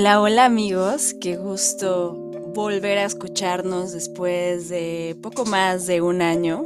Hola, 0.00 0.18
hola 0.22 0.44
amigos, 0.46 1.14
qué 1.20 1.36
gusto 1.36 2.14
volver 2.54 2.96
a 2.96 3.04
escucharnos 3.04 3.92
después 3.92 4.70
de 4.70 5.14
poco 5.22 5.44
más 5.44 5.86
de 5.86 6.00
un 6.00 6.22
año. 6.22 6.64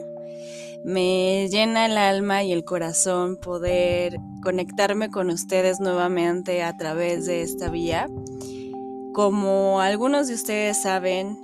Me 0.85 1.49
llena 1.49 1.87
el 1.87 1.99
alma 1.99 2.45
y 2.45 2.53
el 2.53 2.65
corazón 2.65 3.37
poder 3.37 4.21
conectarme 4.41 5.11
con 5.11 5.31
ustedes 5.31 5.81
nuevamente 5.81 6.63
a 6.63 6.77
través 6.77 7.27
de 7.27 7.43
esta 7.43 7.71
vía. 7.71 8.07
Como 9.13 9.81
algunos 9.81 10.29
de 10.29 10.35
ustedes 10.35 10.81
saben, 10.81 11.37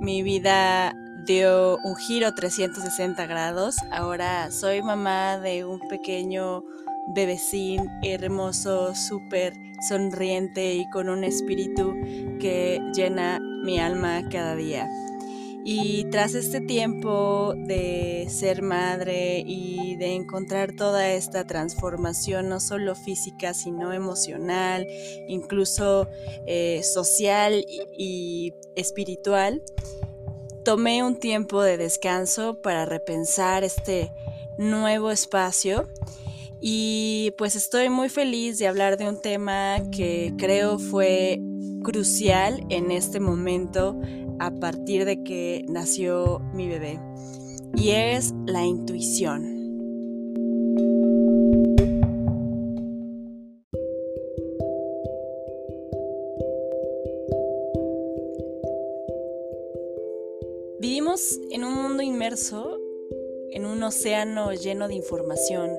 mi 0.00 0.22
vida 0.22 0.94
dio 1.26 1.76
un 1.84 1.94
giro 1.96 2.34
360 2.34 3.26
grados. 3.26 3.76
Ahora 3.92 4.50
soy 4.50 4.80
mamá 4.80 5.36
de 5.36 5.66
un 5.66 5.80
pequeño 5.90 6.64
bebecín 7.06 7.90
hermoso, 8.02 8.94
súper 8.94 9.54
sonriente 9.88 10.74
y 10.74 10.88
con 10.90 11.08
un 11.08 11.24
espíritu 11.24 11.94
que 12.40 12.80
llena 12.94 13.40
mi 13.64 13.78
alma 13.78 14.28
cada 14.30 14.56
día. 14.56 14.88
Y 15.66 16.04
tras 16.10 16.34
este 16.34 16.60
tiempo 16.60 17.54
de 17.56 18.26
ser 18.28 18.60
madre 18.60 19.42
y 19.46 19.96
de 19.96 20.12
encontrar 20.12 20.72
toda 20.72 21.10
esta 21.12 21.46
transformación, 21.46 22.50
no 22.50 22.60
solo 22.60 22.94
física, 22.94 23.54
sino 23.54 23.94
emocional, 23.94 24.86
incluso 25.26 26.06
eh, 26.46 26.82
social 26.82 27.64
y 27.96 28.52
espiritual, 28.76 29.62
tomé 30.66 31.02
un 31.02 31.16
tiempo 31.16 31.62
de 31.62 31.78
descanso 31.78 32.60
para 32.60 32.84
repensar 32.84 33.64
este 33.64 34.12
nuevo 34.58 35.10
espacio 35.10 35.88
y 36.66 37.32
pues 37.36 37.56
estoy 37.56 37.90
muy 37.90 38.08
feliz 38.08 38.58
de 38.58 38.66
hablar 38.66 38.96
de 38.96 39.06
un 39.06 39.20
tema 39.20 39.82
que 39.90 40.32
creo 40.38 40.78
fue 40.78 41.38
crucial 41.82 42.64
en 42.70 42.90
este 42.90 43.20
momento 43.20 44.00
a 44.38 44.50
partir 44.50 45.04
de 45.04 45.22
que 45.22 45.62
nació 45.68 46.40
mi 46.54 46.66
bebé. 46.66 46.98
Y 47.76 47.90
es 47.90 48.32
la 48.46 48.64
intuición. 48.64 49.42
Vivimos 60.80 61.38
en 61.50 61.64
un 61.64 61.74
mundo 61.74 62.02
inmerso, 62.02 62.78
en 63.50 63.66
un 63.66 63.82
océano 63.82 64.54
lleno 64.54 64.88
de 64.88 64.94
información 64.94 65.70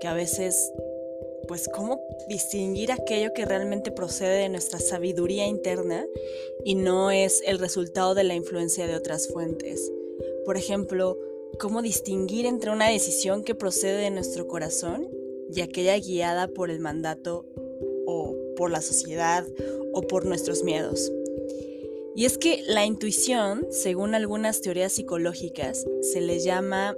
que 0.00 0.06
a 0.06 0.14
veces, 0.14 0.72
pues, 1.46 1.68
cómo 1.68 2.00
distinguir 2.28 2.92
aquello 2.92 3.32
que 3.34 3.44
realmente 3.44 3.90
procede 3.90 4.42
de 4.42 4.48
nuestra 4.48 4.78
sabiduría 4.78 5.46
interna 5.46 6.06
y 6.64 6.74
no 6.74 7.10
es 7.10 7.42
el 7.46 7.58
resultado 7.58 8.14
de 8.14 8.24
la 8.24 8.34
influencia 8.34 8.86
de 8.86 8.96
otras 8.96 9.28
fuentes. 9.28 9.92
Por 10.44 10.56
ejemplo, 10.56 11.18
cómo 11.58 11.82
distinguir 11.82 12.46
entre 12.46 12.70
una 12.70 12.88
decisión 12.88 13.42
que 13.42 13.54
procede 13.54 14.02
de 14.02 14.10
nuestro 14.10 14.46
corazón 14.46 15.08
y 15.52 15.60
aquella 15.60 15.98
guiada 15.98 16.48
por 16.48 16.70
el 16.70 16.80
mandato 16.80 17.46
o 18.06 18.36
por 18.56 18.70
la 18.70 18.80
sociedad 18.80 19.46
o 19.92 20.02
por 20.02 20.26
nuestros 20.26 20.62
miedos. 20.62 21.10
Y 22.14 22.24
es 22.24 22.36
que 22.36 22.62
la 22.66 22.84
intuición, 22.84 23.66
según 23.70 24.14
algunas 24.14 24.60
teorías 24.60 24.92
psicológicas, 24.92 25.86
se 26.00 26.20
le 26.20 26.40
llama 26.40 26.96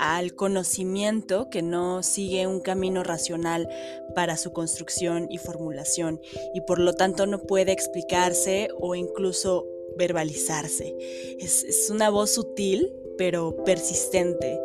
al 0.00 0.34
conocimiento 0.34 1.50
que 1.50 1.60
no 1.60 2.02
sigue 2.02 2.46
un 2.46 2.60
camino 2.60 3.04
racional 3.04 3.68
para 4.14 4.38
su 4.38 4.50
construcción 4.50 5.26
y 5.30 5.36
formulación 5.36 6.22
y 6.54 6.62
por 6.62 6.78
lo 6.78 6.94
tanto 6.94 7.26
no 7.26 7.42
puede 7.42 7.72
explicarse 7.72 8.70
o 8.80 8.94
incluso 8.94 9.66
verbalizarse. 9.98 10.96
Es, 11.38 11.90
una 11.90 12.08
voz 12.08 12.30
sutil 12.30 12.94
pero 13.18 13.62
persistente, 13.64 14.58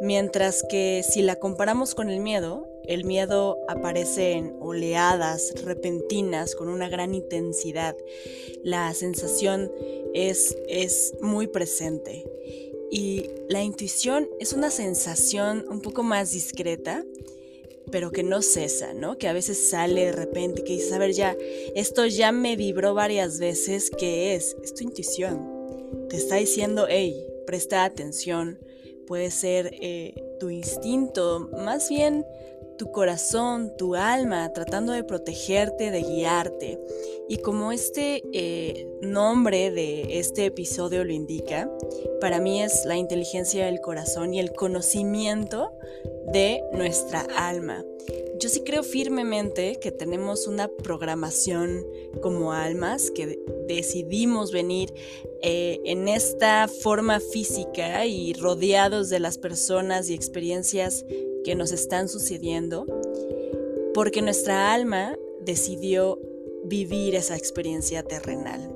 mientras 0.00 0.64
que 0.68 1.04
si 1.08 1.22
la 1.22 1.36
comparamos 1.36 1.94
con 1.94 2.10
el 2.10 2.18
miedo, 2.18 2.66
el 2.88 3.04
miedo 3.04 3.58
aparece 3.68 4.32
en 4.32 4.56
oleadas 4.58 5.54
repentinas 5.64 6.56
con 6.56 6.68
una 6.68 6.88
gran 6.88 7.14
intensidad. 7.14 7.96
La 8.64 8.92
sensación 8.94 9.70
es, 10.12 10.56
es 10.66 11.14
muy 11.20 11.46
presente. 11.46 12.26
Y 12.90 13.26
la 13.48 13.62
intuición 13.62 14.28
es 14.40 14.52
una 14.52 14.70
sensación 14.70 15.64
un 15.68 15.80
poco 15.80 16.02
más 16.02 16.32
discreta, 16.32 17.04
pero 17.90 18.10
que 18.10 18.22
no 18.22 18.42
cesa, 18.42 18.94
¿no? 18.94 19.16
Que 19.18 19.28
a 19.28 19.32
veces 19.32 19.70
sale 19.70 20.06
de 20.06 20.12
repente, 20.12 20.64
que 20.64 20.74
dices, 20.74 20.92
a 20.92 20.98
ver, 20.98 21.12
ya, 21.12 21.36
esto 21.74 22.06
ya 22.06 22.32
me 22.32 22.56
vibró 22.56 22.94
varias 22.94 23.38
veces, 23.38 23.90
¿qué 23.90 24.34
es? 24.34 24.56
Es 24.62 24.74
tu 24.74 24.84
intuición. 24.84 26.08
Te 26.08 26.16
está 26.16 26.36
diciendo, 26.36 26.86
hey, 26.88 27.16
presta 27.46 27.84
atención. 27.84 28.58
Puede 29.06 29.30
ser 29.30 29.70
eh, 29.80 30.14
tu 30.38 30.50
instinto, 30.50 31.50
más 31.52 31.88
bien 31.88 32.24
tu 32.80 32.90
corazón, 32.92 33.76
tu 33.76 33.94
alma, 33.94 34.54
tratando 34.54 34.94
de 34.94 35.04
protegerte, 35.04 35.90
de 35.90 36.00
guiarte. 36.00 36.80
Y 37.28 37.36
como 37.36 37.72
este 37.72 38.22
eh, 38.32 38.88
nombre 39.02 39.70
de 39.70 40.18
este 40.18 40.46
episodio 40.46 41.04
lo 41.04 41.12
indica, 41.12 41.70
para 42.22 42.40
mí 42.40 42.62
es 42.62 42.86
la 42.86 42.96
inteligencia 42.96 43.66
del 43.66 43.82
corazón 43.82 44.32
y 44.32 44.40
el 44.40 44.52
conocimiento 44.52 45.74
de 46.32 46.62
nuestra 46.72 47.26
alma. 47.36 47.84
Yo 48.38 48.48
sí 48.48 48.62
creo 48.64 48.82
firmemente 48.82 49.78
que 49.78 49.92
tenemos 49.92 50.46
una 50.46 50.68
programación 50.68 51.84
como 52.22 52.54
almas, 52.54 53.10
que 53.10 53.38
decidimos 53.68 54.52
venir 54.52 54.94
eh, 55.42 55.80
en 55.84 56.08
esta 56.08 56.66
forma 56.66 57.20
física 57.20 58.06
y 58.06 58.32
rodeados 58.32 59.10
de 59.10 59.20
las 59.20 59.36
personas 59.36 60.08
y 60.08 60.14
experiencias 60.14 61.04
que 61.44 61.54
nos 61.54 61.72
están 61.72 62.08
sucediendo, 62.08 62.86
porque 63.94 64.22
nuestra 64.22 64.72
alma 64.72 65.16
decidió 65.40 66.18
vivir 66.64 67.14
esa 67.14 67.36
experiencia 67.36 68.02
terrenal. 68.02 68.74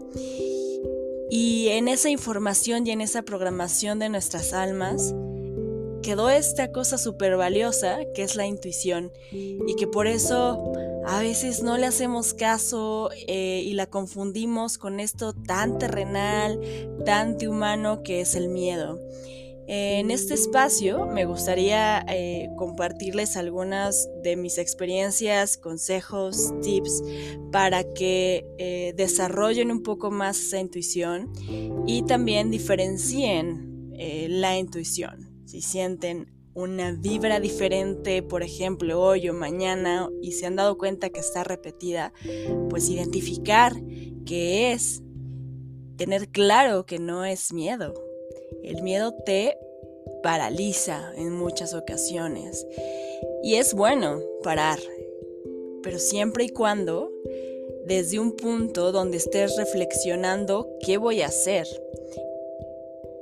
Y 1.30 1.68
en 1.68 1.88
esa 1.88 2.10
información 2.10 2.86
y 2.86 2.90
en 2.90 3.00
esa 3.00 3.22
programación 3.22 3.98
de 3.98 4.08
nuestras 4.08 4.52
almas 4.52 5.14
quedó 6.02 6.28
esta 6.28 6.70
cosa 6.70 6.98
súper 6.98 7.36
valiosa 7.36 7.98
que 8.14 8.22
es 8.22 8.36
la 8.36 8.46
intuición 8.46 9.10
y 9.32 9.74
que 9.76 9.86
por 9.86 10.06
eso 10.06 10.72
a 11.06 11.20
veces 11.20 11.62
no 11.62 11.78
le 11.78 11.86
hacemos 11.86 12.34
caso 12.34 13.10
eh, 13.26 13.62
y 13.64 13.72
la 13.72 13.86
confundimos 13.86 14.76
con 14.76 15.00
esto 15.00 15.32
tan 15.32 15.78
terrenal, 15.78 16.60
tan 17.04 17.36
humano 17.46 18.02
que 18.02 18.20
es 18.20 18.34
el 18.34 18.48
miedo. 18.48 19.00
En 19.66 20.10
este 20.10 20.34
espacio 20.34 21.06
me 21.06 21.24
gustaría 21.24 22.04
eh, 22.08 22.50
compartirles 22.56 23.38
algunas 23.38 24.10
de 24.22 24.36
mis 24.36 24.58
experiencias, 24.58 25.56
consejos, 25.56 26.52
tips 26.60 27.02
para 27.50 27.82
que 27.94 28.46
eh, 28.58 28.92
desarrollen 28.94 29.70
un 29.70 29.82
poco 29.82 30.10
más 30.10 30.38
esa 30.38 30.58
intuición 30.58 31.32
y 31.86 32.02
también 32.02 32.50
diferencien 32.50 33.90
eh, 33.94 34.26
la 34.28 34.58
intuición. 34.58 35.30
Si 35.46 35.62
sienten 35.62 36.30
una 36.52 36.92
vibra 36.92 37.40
diferente, 37.40 38.22
por 38.22 38.42
ejemplo, 38.42 39.00
hoy 39.00 39.30
o 39.30 39.34
mañana, 39.34 40.10
y 40.20 40.32
se 40.32 40.46
han 40.46 40.56
dado 40.56 40.76
cuenta 40.76 41.08
que 41.08 41.20
está 41.20 41.42
repetida, 41.42 42.12
pues 42.68 42.88
identificar 42.90 43.72
qué 44.26 44.72
es, 44.72 45.02
tener 45.96 46.28
claro 46.28 46.86
que 46.86 46.98
no 46.98 47.24
es 47.24 47.52
miedo, 47.52 47.94
el 48.62 48.82
miedo 48.82 49.12
te 49.26 49.58
paraliza 50.22 51.12
en 51.16 51.32
muchas 51.32 51.74
ocasiones. 51.74 52.66
Y 53.42 53.56
es 53.56 53.74
bueno 53.74 54.22
parar, 54.42 54.78
pero 55.82 55.98
siempre 55.98 56.44
y 56.44 56.48
cuando 56.48 57.10
desde 57.84 58.18
un 58.18 58.32
punto 58.32 58.92
donde 58.92 59.18
estés 59.18 59.56
reflexionando 59.56 60.70
qué 60.80 60.96
voy 60.96 61.20
a 61.20 61.26
hacer. 61.26 61.66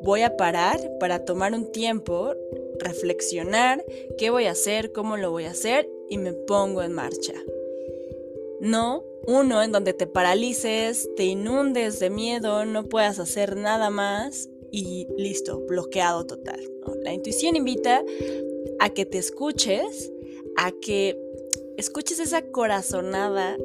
Voy 0.02 0.22
a 0.22 0.36
parar 0.36 0.80
para 0.98 1.24
tomar 1.24 1.54
un 1.54 1.70
tiempo, 1.70 2.34
reflexionar 2.78 3.84
qué 4.18 4.30
voy 4.30 4.46
a 4.46 4.52
hacer, 4.52 4.92
cómo 4.92 5.16
lo 5.16 5.30
voy 5.30 5.44
a 5.44 5.50
hacer 5.50 5.88
y 6.08 6.18
me 6.18 6.32
pongo 6.32 6.82
en 6.82 6.92
marcha. 6.92 7.34
No 8.60 9.04
uno 9.26 9.62
en 9.62 9.70
donde 9.70 9.92
te 9.92 10.06
paralices, 10.06 11.08
te 11.16 11.24
inundes 11.24 12.00
de 12.00 12.10
miedo, 12.10 12.64
no 12.64 12.84
puedas 12.84 13.18
hacer 13.18 13.56
nada 13.56 13.90
más 13.90 14.48
y 14.72 15.06
listo, 15.16 15.60
bloqueado 15.60 16.26
total. 16.26 16.60
La 17.02 17.12
intuición 17.12 17.54
invita 17.54 18.02
a 18.80 18.90
que 18.90 19.06
te 19.06 19.19
escuches, 19.19 20.10
a 20.56 20.72
que 20.72 21.16
escuches 21.76 22.19
esa 22.19 22.42
corazonada 22.42 23.56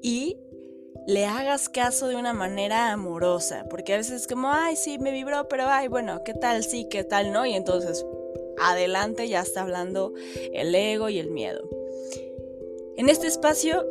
y 0.00 0.38
le 1.06 1.26
hagas 1.26 1.68
caso 1.68 2.06
de 2.06 2.16
una 2.16 2.32
manera 2.32 2.92
amorosa, 2.92 3.66
porque 3.68 3.94
a 3.94 3.96
veces 3.96 4.22
es 4.22 4.26
como, 4.28 4.50
ay, 4.52 4.76
sí, 4.76 4.98
me 4.98 5.10
vibró, 5.10 5.48
pero 5.48 5.64
ay, 5.66 5.88
bueno, 5.88 6.22
¿qué 6.24 6.32
tal 6.32 6.62
sí, 6.62 6.86
qué 6.88 7.02
tal 7.02 7.32
no? 7.32 7.44
Y 7.44 7.54
entonces, 7.54 8.06
adelante 8.58 9.28
ya 9.28 9.40
está 9.40 9.62
hablando 9.62 10.14
el 10.52 10.74
ego 10.74 11.08
y 11.08 11.18
el 11.18 11.30
miedo. 11.30 11.68
En 12.96 13.08
este 13.08 13.26
espacio 13.26 13.84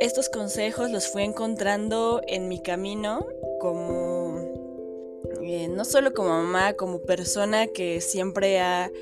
estos 0.00 0.30
consejos 0.30 0.90
los 0.90 1.08
fui 1.08 1.24
encontrando 1.24 2.22
en 2.26 2.48
mi 2.48 2.58
camino 2.58 3.26
como, 3.60 3.99
eh, 5.52 5.66
no 5.66 5.84
solo 5.84 6.14
como 6.14 6.28
mamá, 6.28 6.74
como 6.74 7.02
persona 7.02 7.66
que 7.66 8.00
siempre 8.00 8.60
ha 8.60 8.92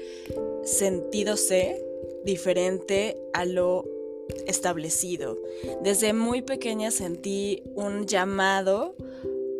sentido-se 0.64 1.84
diferente 2.24 3.18
a 3.34 3.44
lo 3.44 3.84
establecido. 4.46 5.36
Desde 5.82 6.14
muy 6.14 6.40
pequeña 6.40 6.90
sentí 6.90 7.62
un 7.74 8.06
llamado, 8.06 8.94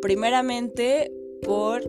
primeramente 0.01 1.11
por 1.43 1.83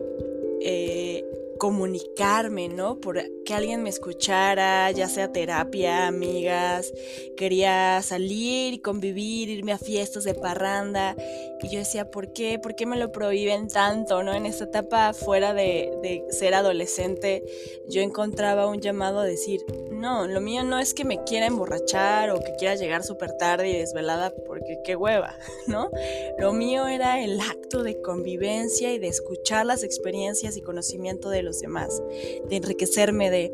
eh, 0.61 1.25
comunicarme, 1.61 2.69
¿no? 2.69 2.99
Por 2.99 3.21
que 3.45 3.53
alguien 3.53 3.83
me 3.83 3.91
escuchara, 3.91 4.89
ya 4.89 5.07
sea 5.07 5.31
terapia, 5.31 6.07
amigas, 6.07 6.91
quería 7.37 8.01
salir 8.01 8.73
y 8.73 8.79
convivir, 8.79 9.47
irme 9.47 9.71
a 9.71 9.77
fiestas 9.77 10.23
de 10.23 10.33
parranda. 10.33 11.15
Y 11.61 11.69
yo 11.69 11.77
decía, 11.77 12.09
¿por 12.09 12.33
qué? 12.33 12.57
¿Por 12.57 12.73
qué 12.73 12.87
me 12.87 12.97
lo 12.97 13.11
prohíben 13.11 13.67
tanto, 13.67 14.23
¿no? 14.23 14.33
En 14.33 14.47
esta 14.47 14.63
etapa 14.63 15.13
fuera 15.13 15.53
de, 15.53 15.91
de 16.01 16.25
ser 16.31 16.55
adolescente, 16.55 17.43
yo 17.87 18.01
encontraba 18.01 18.65
un 18.65 18.81
llamado 18.81 19.19
a 19.19 19.25
decir, 19.25 19.63
no, 19.91 20.25
lo 20.25 20.41
mío 20.41 20.63
no 20.63 20.79
es 20.79 20.95
que 20.95 21.05
me 21.05 21.23
quiera 21.25 21.45
emborrachar 21.45 22.31
o 22.31 22.39
que 22.39 22.55
quiera 22.57 22.73
llegar 22.73 23.03
súper 23.03 23.37
tarde 23.37 23.69
y 23.69 23.77
desvelada 23.77 24.33
porque 24.61 24.79
qué 24.83 24.95
hueva, 24.95 25.35
¿no? 25.67 25.89
Lo 26.37 26.53
mío 26.53 26.87
era 26.87 27.23
el 27.23 27.39
acto 27.39 27.83
de 27.83 27.99
convivencia 28.01 28.93
y 28.93 28.99
de 28.99 29.07
escuchar 29.07 29.65
las 29.65 29.83
experiencias 29.83 30.55
y 30.55 30.61
conocimiento 30.61 31.29
de 31.29 31.41
los 31.41 31.59
demás, 31.59 32.01
de 32.47 32.55
enriquecerme 32.55 33.29
de... 33.29 33.51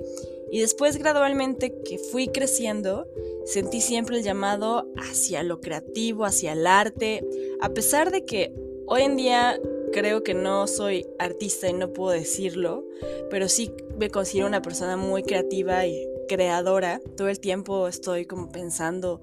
Y 0.49 0.61
después 0.61 0.97
gradualmente 0.97 1.73
que 1.83 1.97
fui 1.97 2.27
creciendo, 2.27 3.07
sentí 3.45 3.81
siempre 3.81 4.17
el 4.17 4.23
llamado 4.23 4.89
hacia 4.95 5.43
lo 5.43 5.59
creativo, 5.59 6.23
hacia 6.23 6.53
el 6.53 6.65
arte, 6.67 7.25
a 7.59 7.69
pesar 7.69 8.11
de 8.11 8.23
que 8.23 8.53
hoy 8.85 9.01
en 9.01 9.17
día 9.17 9.59
creo 9.91 10.23
que 10.23 10.33
no 10.33 10.67
soy 10.67 11.05
artista 11.19 11.67
y 11.67 11.73
no 11.73 11.91
puedo 11.91 12.11
decirlo, 12.11 12.85
pero 13.29 13.49
sí 13.49 13.73
me 13.97 14.09
considero 14.09 14.47
una 14.47 14.61
persona 14.61 14.95
muy 14.95 15.23
creativa 15.23 15.85
y 15.85 16.07
creadora. 16.27 17.01
Todo 17.15 17.29
el 17.29 17.39
tiempo 17.39 17.87
estoy 17.87 18.25
como 18.25 18.49
pensando 18.49 19.21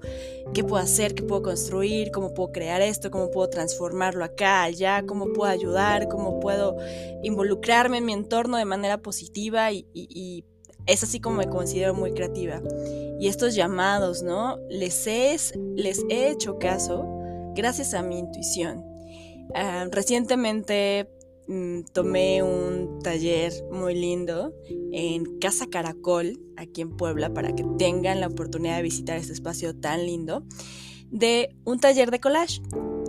qué 0.53 0.63
puedo 0.63 0.81
hacer, 0.81 1.15
qué 1.15 1.23
puedo 1.23 1.43
construir, 1.43 2.11
cómo 2.11 2.33
puedo 2.33 2.51
crear 2.51 2.81
esto, 2.81 3.11
cómo 3.11 3.31
puedo 3.31 3.49
transformarlo 3.49 4.25
acá, 4.25 4.63
allá, 4.63 5.03
cómo 5.05 5.31
puedo 5.33 5.51
ayudar, 5.51 6.07
cómo 6.07 6.39
puedo 6.39 6.77
involucrarme 7.23 7.99
en 7.99 8.05
mi 8.05 8.13
entorno 8.13 8.57
de 8.57 8.65
manera 8.65 8.97
positiva 8.97 9.71
y, 9.71 10.45
es 10.87 11.01
así 11.01 11.19
como 11.19 11.37
me 11.37 11.49
considero 11.49 11.95
muy 11.95 12.13
creativa. 12.13 12.61
Y 13.19 13.27
estos 13.27 13.55
llamados, 13.55 14.21
¿no? 14.21 14.59
Les 14.69 15.07
he, 15.07 15.35
les 15.75 16.05
he 16.09 16.29
hecho 16.29 16.59
caso 16.59 17.07
gracias 17.55 17.95
a 17.95 18.03
mi 18.03 18.19
intuición. 18.19 18.85
Ah, 19.55 19.87
recientemente 19.89 21.09
Mm, 21.47 21.81
tomé 21.93 22.41
un 22.41 22.99
taller 23.03 23.53
muy 23.71 23.93
lindo 23.93 24.53
en 24.91 25.37
Casa 25.39 25.67
Caracol, 25.67 26.39
aquí 26.57 26.81
en 26.81 26.97
Puebla, 26.97 27.33
para 27.33 27.53
que 27.53 27.63
tengan 27.77 28.19
la 28.19 28.27
oportunidad 28.27 28.77
de 28.77 28.81
visitar 28.81 29.17
este 29.17 29.33
espacio 29.33 29.75
tan 29.75 30.05
lindo, 30.05 30.43
de 31.11 31.55
un 31.63 31.79
taller 31.79 32.09
de 32.09 32.19
collage. 32.19 32.61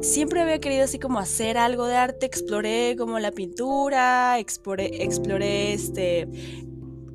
Siempre 0.03 0.43
había 0.43 0.61
querido 0.61 0.85
así 0.85 0.99
como 0.99 1.19
hacer 1.19 1.57
algo 1.57 1.87
de 1.87 1.97
arte, 1.97 2.27
exploré 2.27 2.95
como 2.99 3.19
la 3.19 3.33
pintura, 3.33 4.39
exploré, 4.39 5.03
exploré 5.03 5.73
este, 5.73 6.29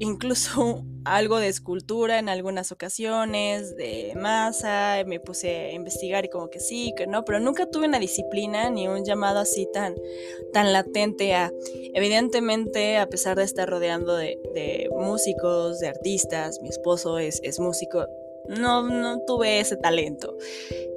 incluso 0.02 0.84
algo 1.06 1.40
de 1.40 1.48
escultura 1.48 2.20
en 2.20 2.28
algunas 2.28 2.72
ocasiones, 2.72 3.76
de 3.76 4.14
masa, 4.16 5.04
me 5.06 5.20
puse 5.20 5.56
a 5.56 5.72
investigar 5.74 6.26
y 6.26 6.30
como 6.30 6.50
que 6.50 6.60
sí, 6.60 6.94
que 6.98 7.08
no, 7.08 7.24
pero 7.24 7.40
nunca 7.40 7.68
tuve 7.68 7.88
una 7.88 8.00
disciplina 8.00 8.70
ni 8.70 8.88
un 8.88 9.06
llamado 9.06 9.40
así 9.40 9.68
tan, 9.72 9.96
tan 10.54 10.74
latente 10.74 11.34
a, 11.34 11.52
evidentemente, 11.94 12.98
a 12.98 13.08
pesar 13.08 13.38
de 13.38 13.44
estar 13.44 13.70
rodeando 13.70 14.16
de, 14.16 14.38
músicos, 14.92 15.80
de 15.80 15.88
artistas, 15.88 16.60
mi 16.62 16.70
esposo 16.70 17.18
es, 17.18 17.40
es 17.44 17.60
músico, 17.60 18.06
no, 18.48 18.84
no 18.84 19.20
tuve 19.26 19.60
ese 19.60 19.78
talento, 19.78 20.36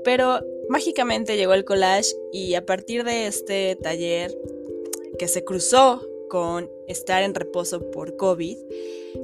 pero 0.03 0.41
mágicamente 0.69 1.37
llegó 1.37 1.55
el 1.55 1.65
collage 1.65 2.15
y 2.33 2.55
a 2.55 2.65
partir 2.65 3.05
de 3.05 3.27
este 3.27 3.77
taller 3.77 4.37
que 5.19 5.29
se 5.29 5.45
cruzó 5.45 6.03
con 6.35 6.69
estar 6.89 7.23
en 7.23 7.33
reposo 7.33 7.93
por 7.93 8.17
COVID, 8.17 8.59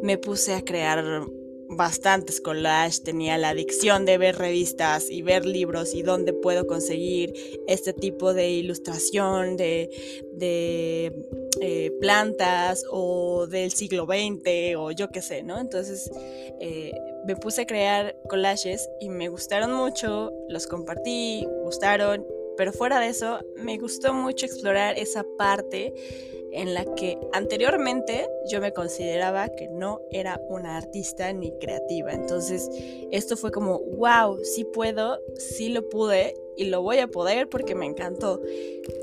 me 0.00 0.16
puse 0.16 0.54
a 0.54 0.62
crear 0.62 1.26
bastantes 1.68 2.40
collages, 2.40 3.02
tenía 3.02 3.36
la 3.36 3.48
adicción 3.48 4.04
de 4.04 4.16
ver 4.16 4.38
revistas 4.38 5.10
y 5.10 5.22
ver 5.22 5.44
libros 5.44 5.92
y 5.92 6.02
dónde 6.02 6.32
puedo 6.32 6.68
conseguir 6.68 7.34
este 7.66 7.92
tipo 7.92 8.32
de 8.32 8.50
ilustración 8.50 9.56
de, 9.56 9.90
eh, 11.60 11.92
plantas 12.00 12.84
o 12.88 13.48
del 13.48 13.72
siglo 13.72 14.06
XX 14.06 14.76
o 14.76 14.92
yo 14.92 15.08
qué 15.10 15.20
sé, 15.20 15.42
¿no? 15.42 15.58
Entonces 15.58 16.12
eh, 16.60 16.92
me 17.26 17.34
puse 17.34 17.62
a 17.62 17.66
crear 17.66 18.16
collages 18.28 18.88
y 19.00 19.08
me 19.08 19.28
gustaron 19.28 19.72
mucho, 19.72 20.30
los 20.48 20.68
compartí, 20.68 21.44
gustaron, 21.64 22.24
pero 22.56 22.72
fuera 22.72 23.00
de 23.00 23.08
eso 23.08 23.40
me 23.56 23.78
gustó 23.78 24.14
mucho 24.14 24.46
explorar 24.46 24.96
esa 24.96 25.24
parte 25.36 25.92
en 26.52 26.74
la 26.74 26.84
que 26.94 27.18
anteriormente 27.32 28.28
yo 28.50 28.60
me 28.60 28.72
consideraba 28.72 29.48
que 29.48 29.68
no 29.68 30.00
era 30.10 30.40
una 30.48 30.76
artista 30.76 31.32
ni 31.32 31.52
creativa. 31.58 32.12
Entonces 32.12 32.68
esto 33.10 33.36
fue 33.36 33.50
como, 33.50 33.78
wow, 33.78 34.38
sí 34.42 34.64
puedo, 34.64 35.20
sí 35.36 35.68
lo 35.68 35.88
pude 35.88 36.34
y 36.56 36.64
lo 36.64 36.82
voy 36.82 36.98
a 36.98 37.08
poder 37.08 37.48
porque 37.48 37.74
me 37.74 37.86
encantó. 37.86 38.40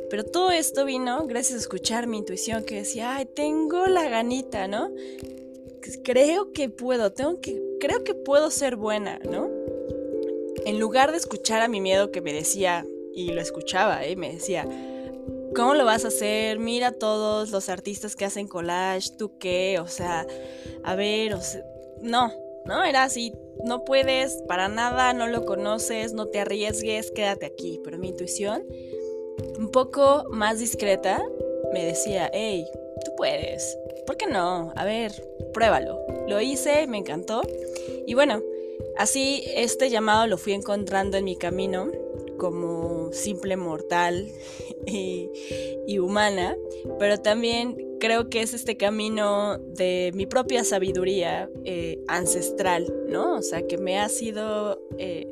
Pero 0.09 0.23
todo 0.23 0.51
esto 0.51 0.85
vino 0.85 1.25
gracias 1.27 1.57
a 1.57 1.61
escuchar 1.61 2.07
mi 2.07 2.17
intuición 2.17 2.63
que 2.63 2.75
decía, 2.75 3.15
ay, 3.15 3.25
tengo 3.25 3.87
la 3.87 4.09
ganita, 4.09 4.67
¿no? 4.67 4.91
Creo 6.03 6.51
que 6.51 6.69
puedo, 6.69 7.13
tengo 7.13 7.39
que, 7.39 7.61
creo 7.79 8.03
que 8.03 8.13
puedo 8.13 8.51
ser 8.51 8.75
buena, 8.75 9.19
¿no? 9.19 9.49
En 10.65 10.79
lugar 10.79 11.11
de 11.11 11.17
escuchar 11.17 11.61
a 11.61 11.67
mi 11.67 11.79
miedo 11.79 12.11
que 12.11 12.21
me 12.21 12.33
decía, 12.33 12.85
y 13.13 13.31
lo 13.31 13.41
escuchaba, 13.41 14.05
¿eh? 14.05 14.15
me 14.15 14.33
decía, 14.33 14.67
¿Cómo 15.57 15.73
lo 15.73 15.85
vas 15.85 16.05
a 16.05 16.09
hacer? 16.09 16.59
Mira 16.59 16.91
todos 16.91 17.49
los 17.49 17.67
artistas 17.67 18.15
que 18.15 18.25
hacen 18.25 18.47
collage, 18.47 19.09
¿tú 19.17 19.39
qué? 19.39 19.79
O 19.81 19.87
sea, 19.87 20.27
a 20.83 20.93
ver, 20.93 21.33
o 21.33 21.41
sea, 21.41 21.65
no, 21.99 22.31
no, 22.65 22.83
era 22.83 23.01
así, 23.01 23.33
no 23.65 23.83
puedes, 23.83 24.43
para 24.47 24.67
nada, 24.67 25.13
no 25.13 25.25
lo 25.25 25.47
conoces, 25.47 26.13
no 26.13 26.27
te 26.27 26.41
arriesgues, 26.41 27.09
quédate 27.09 27.47
aquí. 27.47 27.81
Pero 27.83 27.97
mi 27.97 28.09
intuición, 28.09 28.67
un 29.57 29.71
poco 29.71 30.25
más 30.29 30.59
discreta, 30.59 31.23
me 31.73 31.83
decía, 31.83 32.29
hey, 32.33 32.63
tú 33.03 33.15
puedes, 33.17 33.79
¿por 34.05 34.15
qué 34.15 34.27
no? 34.27 34.71
A 34.75 34.85
ver, 34.85 35.11
pruébalo. 35.53 35.99
Lo 36.27 36.39
hice, 36.39 36.85
me 36.85 36.99
encantó. 36.99 37.41
Y 38.05 38.13
bueno, 38.13 38.43
así 38.95 39.43
este 39.55 39.89
llamado 39.89 40.27
lo 40.27 40.37
fui 40.37 40.53
encontrando 40.53 41.17
en 41.17 41.25
mi 41.25 41.35
camino 41.35 41.89
como 42.37 43.11
simple 43.11 43.57
mortal 43.57 44.27
y, 44.85 45.99
humana, 45.99 46.55
pero 46.99 47.19
también 47.19 47.75
creo 47.99 48.29
que 48.29 48.41
es 48.41 48.53
este 48.53 48.77
camino 48.77 49.57
de 49.57 50.11
mi 50.13 50.25
propia 50.25 50.63
sabiduría 50.63 51.49
eh, 51.65 51.99
ancestral, 52.07 52.93
¿no? 53.09 53.37
O 53.37 53.41
sea, 53.41 53.65
que 53.65 53.77
me 53.77 53.99
ha 53.99 54.09
sido 54.09 54.79
eh, 54.99 55.27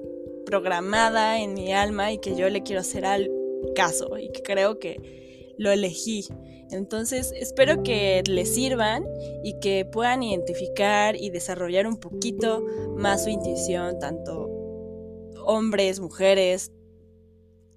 programada 0.46 1.40
en 1.40 1.54
mi 1.54 1.74
alma 1.74 2.12
y 2.12 2.18
que 2.18 2.36
yo 2.36 2.50
le 2.50 2.64
quiero 2.64 2.82
hacer 2.82 3.06
al 3.06 3.30
caso 3.76 4.18
y 4.18 4.30
que 4.32 4.42
creo 4.42 4.80
que 4.80 5.54
lo 5.58 5.72
elegí. 5.72 6.26
Entonces, 6.72 7.32
espero 7.36 7.84
que 7.84 8.24
les 8.28 8.54
sirvan 8.54 9.06
y 9.44 9.60
que 9.60 9.86
puedan 9.86 10.24
identificar 10.24 11.16
y 11.16 11.30
desarrollar 11.30 11.86
un 11.86 11.98
poquito 11.98 12.66
más 12.96 13.24
su 13.24 13.30
intuición, 13.30 14.00
tanto 14.00 14.50
hombres, 15.46 16.00
mujeres, 16.00 16.72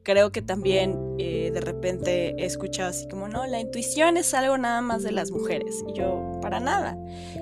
creo 0.08 0.32
que 0.32 0.40
también 0.40 1.16
eh, 1.18 1.50
de 1.52 1.60
repente 1.60 2.34
he 2.38 2.46
escuchado 2.46 2.88
así 2.88 3.06
como, 3.08 3.28
no, 3.28 3.46
la 3.46 3.60
intuición 3.60 4.16
es 4.16 4.32
algo 4.32 4.56
nada 4.56 4.80
más 4.80 5.02
de 5.02 5.12
las 5.12 5.30
mujeres. 5.30 5.84
Y 5.86 5.92
yo, 5.92 6.32
para 6.40 6.60
nada, 6.60 6.96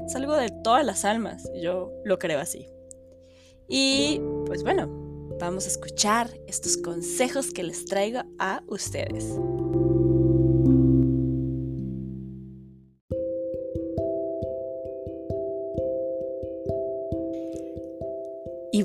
es 0.04 0.16
algo 0.16 0.34
de 0.34 0.50
todas 0.64 0.84
las 0.84 1.04
almas. 1.04 1.48
Yo 1.62 1.92
lo 2.04 2.18
creo 2.18 2.40
así. 2.40 2.68
Y 3.68 4.20
pues 4.46 4.64
bueno, 4.64 4.88
vamos 5.38 5.66
a 5.66 5.68
escuchar 5.68 6.28
estos 6.48 6.76
consejos 6.76 7.52
que 7.52 7.62
les 7.62 7.84
traigo 7.84 8.22
a 8.40 8.64
ustedes. 8.66 9.38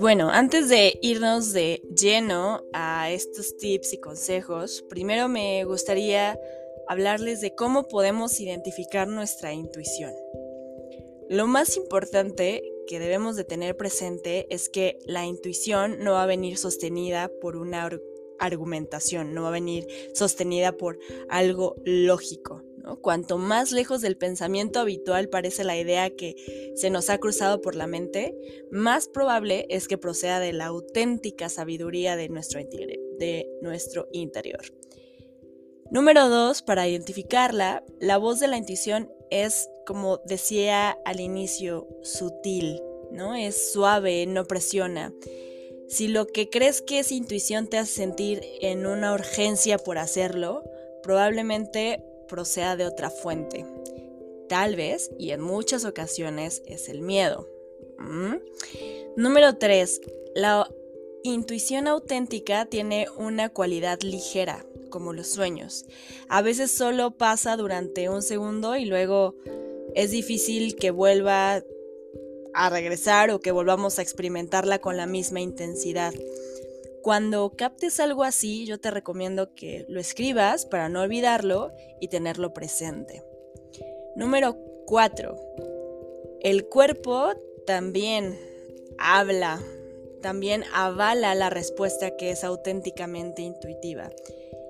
Bueno, 0.01 0.31
antes 0.31 0.67
de 0.67 0.97
irnos 1.03 1.53
de 1.53 1.79
lleno 1.95 2.63
a 2.73 3.11
estos 3.11 3.55
tips 3.57 3.93
y 3.93 3.99
consejos, 3.99 4.83
primero 4.89 5.27
me 5.27 5.63
gustaría 5.63 6.39
hablarles 6.87 7.39
de 7.39 7.53
cómo 7.53 7.87
podemos 7.87 8.39
identificar 8.39 9.07
nuestra 9.07 9.53
intuición. 9.53 10.11
Lo 11.29 11.45
más 11.45 11.77
importante 11.77 12.63
que 12.87 12.97
debemos 12.97 13.35
de 13.35 13.43
tener 13.43 13.77
presente 13.77 14.47
es 14.49 14.69
que 14.69 14.97
la 15.05 15.27
intuición 15.27 15.99
no 15.99 16.13
va 16.13 16.23
a 16.23 16.25
venir 16.25 16.57
sostenida 16.57 17.29
por 17.39 17.55
una 17.55 17.87
argumentación, 18.39 19.35
no 19.35 19.43
va 19.43 19.49
a 19.49 19.51
venir 19.51 19.85
sostenida 20.15 20.71
por 20.71 20.97
algo 21.29 21.75
lógico. 21.85 22.63
Cuanto 23.01 23.37
más 23.37 23.71
lejos 23.71 24.01
del 24.01 24.17
pensamiento 24.17 24.79
habitual 24.79 25.29
parece 25.29 25.63
la 25.63 25.77
idea 25.77 26.09
que 26.09 26.35
se 26.75 26.89
nos 26.89 27.09
ha 27.09 27.17
cruzado 27.17 27.61
por 27.61 27.75
la 27.75 27.87
mente, 27.87 28.35
más 28.71 29.07
probable 29.07 29.65
es 29.69 29.87
que 29.87 29.97
proceda 29.97 30.39
de 30.39 30.53
la 30.53 30.65
auténtica 30.65 31.49
sabiduría 31.49 32.15
de 32.15 32.29
nuestro, 32.29 32.59
de 32.59 33.47
nuestro 33.61 34.07
interior. 34.11 34.61
Número 35.91 36.29
dos, 36.29 36.61
para 36.61 36.87
identificarla, 36.87 37.83
la 37.99 38.17
voz 38.17 38.39
de 38.39 38.47
la 38.47 38.57
intuición 38.57 39.11
es, 39.29 39.69
como 39.85 40.19
decía 40.25 40.91
al 41.05 41.19
inicio, 41.19 41.87
sutil, 42.01 42.81
¿no? 43.11 43.35
Es 43.35 43.73
suave, 43.73 44.25
no 44.25 44.45
presiona. 44.45 45.13
Si 45.89 46.07
lo 46.07 46.27
que 46.27 46.49
crees 46.49 46.81
que 46.81 46.99
es 46.99 47.11
intuición 47.11 47.67
te 47.67 47.77
hace 47.77 47.93
sentir 47.93 48.41
en 48.61 48.85
una 48.85 49.13
urgencia 49.13 49.77
por 49.77 49.97
hacerlo, 49.97 50.63
probablemente 51.03 52.01
proceda 52.31 52.77
de 52.77 52.85
otra 52.85 53.09
fuente. 53.09 53.65
Tal 54.47 54.77
vez, 54.77 55.11
y 55.19 55.31
en 55.31 55.41
muchas 55.41 55.83
ocasiones, 55.83 56.63
es 56.65 56.87
el 56.87 57.01
miedo. 57.01 57.47
¿Mm? 57.99 58.35
Número 59.17 59.57
3. 59.57 60.01
La 60.35 60.67
intuición 61.23 61.87
auténtica 61.87 62.65
tiene 62.65 63.07
una 63.17 63.49
cualidad 63.49 63.99
ligera, 64.01 64.65
como 64.89 65.11
los 65.11 65.27
sueños. 65.27 65.85
A 66.29 66.41
veces 66.41 66.71
solo 66.71 67.11
pasa 67.11 67.57
durante 67.57 68.07
un 68.07 68.21
segundo 68.21 68.77
y 68.77 68.85
luego 68.85 69.35
es 69.93 70.11
difícil 70.11 70.75
que 70.75 70.91
vuelva 70.91 71.63
a 72.53 72.69
regresar 72.69 73.31
o 73.31 73.39
que 73.39 73.51
volvamos 73.51 73.99
a 73.99 74.01
experimentarla 74.01 74.79
con 74.79 74.95
la 74.95 75.05
misma 75.05 75.41
intensidad. 75.41 76.13
Cuando 77.01 77.53
captes 77.57 77.99
algo 77.99 78.23
así, 78.23 78.65
yo 78.65 78.79
te 78.79 78.91
recomiendo 78.91 79.55
que 79.55 79.85
lo 79.87 79.99
escribas 79.99 80.65
para 80.65 80.87
no 80.87 81.01
olvidarlo 81.01 81.71
y 81.99 82.09
tenerlo 82.09 82.53
presente. 82.53 83.23
Número 84.15 84.55
4. 84.85 85.35
El 86.41 86.67
cuerpo 86.67 87.33
también 87.65 88.37
habla, 88.99 89.59
también 90.21 90.63
avala 90.73 91.33
la 91.33 91.49
respuesta 91.49 92.15
que 92.17 92.31
es 92.31 92.43
auténticamente 92.43 93.41
intuitiva. 93.41 94.11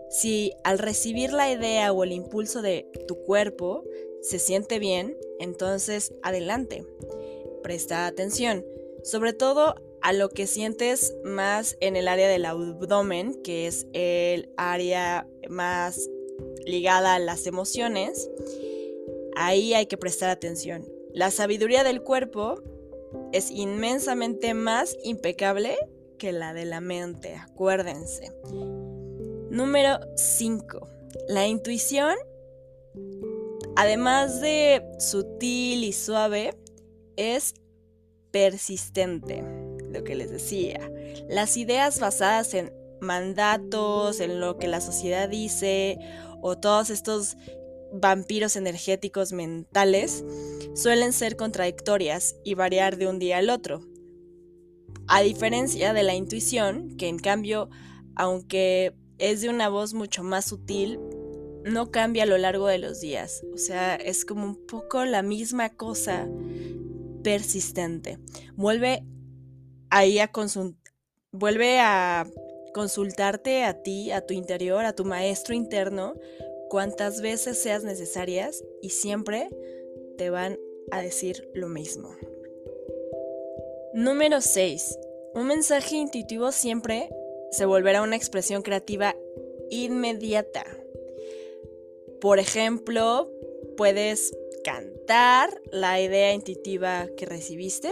Si 0.09 0.53
al 0.63 0.79
recibir 0.79 1.33
la 1.33 1.51
idea 1.51 1.91
o 1.91 2.03
el 2.03 2.11
impulso 2.11 2.61
de 2.61 2.89
tu 3.07 3.23
cuerpo 3.23 3.83
se 4.21 4.39
siente 4.39 4.79
bien, 4.79 5.17
entonces 5.39 6.13
adelante. 6.21 6.85
Presta 7.63 8.07
atención, 8.07 8.65
sobre 9.03 9.33
todo 9.33 9.75
a 10.01 10.13
lo 10.13 10.29
que 10.29 10.47
sientes 10.47 11.15
más 11.23 11.77
en 11.79 11.95
el 11.95 12.07
área 12.07 12.27
del 12.27 12.45
abdomen, 12.45 13.41
que 13.43 13.67
es 13.67 13.87
el 13.93 14.51
área 14.57 15.27
más 15.49 16.09
ligada 16.65 17.15
a 17.15 17.19
las 17.19 17.45
emociones, 17.45 18.29
ahí 19.35 19.73
hay 19.73 19.85
que 19.85 19.97
prestar 19.97 20.29
atención. 20.29 20.87
La 21.13 21.31
sabiduría 21.31 21.83
del 21.83 22.01
cuerpo 22.01 22.61
es 23.31 23.51
inmensamente 23.51 24.53
más 24.53 24.97
impecable 25.03 25.77
que 26.17 26.31
la 26.31 26.53
de 26.53 26.65
la 26.65 26.81
mente, 26.81 27.35
acuérdense. 27.35 28.31
Número 29.49 29.99
5. 30.15 30.87
La 31.27 31.47
intuición, 31.47 32.15
además 33.75 34.39
de 34.39 34.81
sutil 34.99 35.83
y 35.83 35.93
suave, 35.93 36.55
es 37.17 37.53
persistente 38.31 39.60
lo 39.91 40.03
que 40.03 40.15
les 40.15 40.31
decía. 40.31 40.91
Las 41.29 41.57
ideas 41.57 41.99
basadas 41.99 42.53
en 42.53 42.71
mandatos, 43.01 44.19
en 44.19 44.39
lo 44.39 44.57
que 44.57 44.67
la 44.67 44.81
sociedad 44.81 45.27
dice, 45.27 45.97
o 46.41 46.57
todos 46.57 46.89
estos 46.89 47.37
vampiros 47.93 48.55
energéticos 48.55 49.33
mentales, 49.33 50.23
suelen 50.75 51.13
ser 51.13 51.35
contradictorias 51.35 52.35
y 52.43 52.53
variar 52.53 52.97
de 52.97 53.07
un 53.07 53.19
día 53.19 53.37
al 53.37 53.49
otro. 53.49 53.81
A 55.07 55.21
diferencia 55.21 55.93
de 55.93 56.03
la 56.03 56.15
intuición, 56.15 56.95
que 56.95 57.07
en 57.07 57.19
cambio, 57.19 57.69
aunque 58.15 58.93
es 59.17 59.41
de 59.41 59.49
una 59.49 59.67
voz 59.67 59.93
mucho 59.93 60.23
más 60.23 60.45
sutil, 60.45 60.99
no 61.65 61.91
cambia 61.91 62.23
a 62.23 62.27
lo 62.27 62.37
largo 62.37 62.67
de 62.67 62.79
los 62.79 63.01
días. 63.01 63.43
O 63.53 63.57
sea, 63.57 63.95
es 63.95 64.25
como 64.25 64.45
un 64.45 64.65
poco 64.65 65.05
la 65.05 65.21
misma 65.21 65.69
cosa 65.69 66.27
persistente. 67.23 68.19
Vuelve 68.55 69.05
ahí 69.91 70.19
a 70.19 70.31
vuelve 71.31 71.79
a 71.79 72.25
consultarte 72.73 73.63
a 73.63 73.83
ti, 73.83 74.11
a 74.11 74.25
tu 74.25 74.33
interior, 74.33 74.85
a 74.85 74.93
tu 74.93 75.05
maestro 75.05 75.53
interno, 75.53 76.15
cuantas 76.69 77.21
veces 77.21 77.61
seas 77.61 77.83
necesarias 77.83 78.63
y 78.81 78.89
siempre 78.89 79.49
te 80.17 80.29
van 80.29 80.57
a 80.91 81.01
decir 81.01 81.49
lo 81.53 81.67
mismo. 81.67 82.15
Número 83.93 84.39
6. 84.41 84.97
Un 85.35 85.47
mensaje 85.47 85.97
intuitivo 85.97 86.51
siempre 86.51 87.09
se 87.51 87.65
volverá 87.65 88.01
una 88.01 88.15
expresión 88.15 88.61
creativa 88.61 89.15
inmediata. 89.69 90.65
Por 92.21 92.39
ejemplo, 92.39 93.29
puedes 93.75 94.33
cantar 94.63 95.61
la 95.71 95.99
idea 95.99 96.33
intuitiva 96.33 97.07
que 97.17 97.25
recibiste 97.25 97.91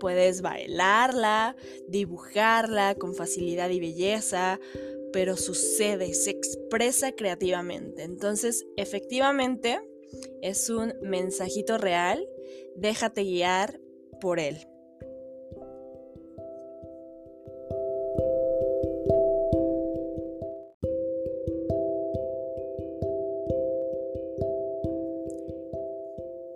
Puedes 0.00 0.42
bailarla, 0.42 1.56
dibujarla 1.88 2.94
con 2.94 3.14
facilidad 3.14 3.70
y 3.70 3.80
belleza, 3.80 4.60
pero 5.12 5.36
sucede, 5.36 6.12
se 6.14 6.30
expresa 6.30 7.12
creativamente. 7.12 8.02
Entonces, 8.02 8.66
efectivamente, 8.76 9.80
es 10.42 10.70
un 10.70 10.94
mensajito 11.02 11.78
real, 11.78 12.28
déjate 12.76 13.22
guiar 13.22 13.80
por 14.20 14.40
él. 14.40 14.66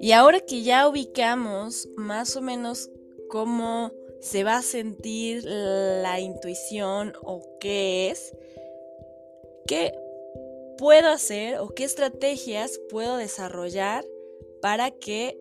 Y 0.00 0.12
ahora 0.12 0.40
que 0.40 0.62
ya 0.62 0.88
ubicamos 0.88 1.88
más 1.96 2.34
o 2.36 2.40
menos 2.40 2.90
cómo 3.28 3.92
se 4.20 4.44
va 4.44 4.56
a 4.56 4.62
sentir 4.62 5.44
la 5.44 6.20
intuición 6.20 7.12
o 7.22 7.58
qué 7.60 8.10
es, 8.10 8.34
qué 9.66 9.92
puedo 10.76 11.08
hacer 11.08 11.58
o 11.58 11.68
qué 11.68 11.84
estrategias 11.84 12.80
puedo 12.90 13.16
desarrollar 13.16 14.04
para 14.60 14.90
que 14.90 15.38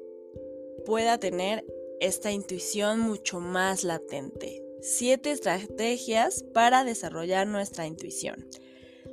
pueda 0.86 1.17
tener 1.20 1.65
esta 2.00 2.32
intuición 2.32 3.00
mucho 3.00 3.39
más 3.39 3.84
latente. 3.84 4.63
Siete 4.82 5.32
estrategias 5.32 6.44
para 6.53 6.84
desarrollar 6.84 7.48
nuestra 7.48 7.88
intuición. 7.88 8.48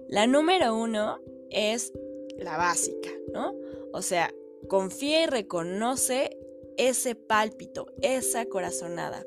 La 0.09 0.27
número 0.27 0.77
uno 0.77 1.21
es 1.51 1.93
la 2.37 2.57
básica, 2.57 3.11
¿no? 3.33 3.55
O 3.93 4.03
sea, 4.03 4.35
confía 4.69 5.23
y 5.23 5.27
reconoce 5.27 6.37
ese 6.79 7.15
pálpito, 7.15 7.87
esa 8.03 8.47
corazonada. 8.47 9.25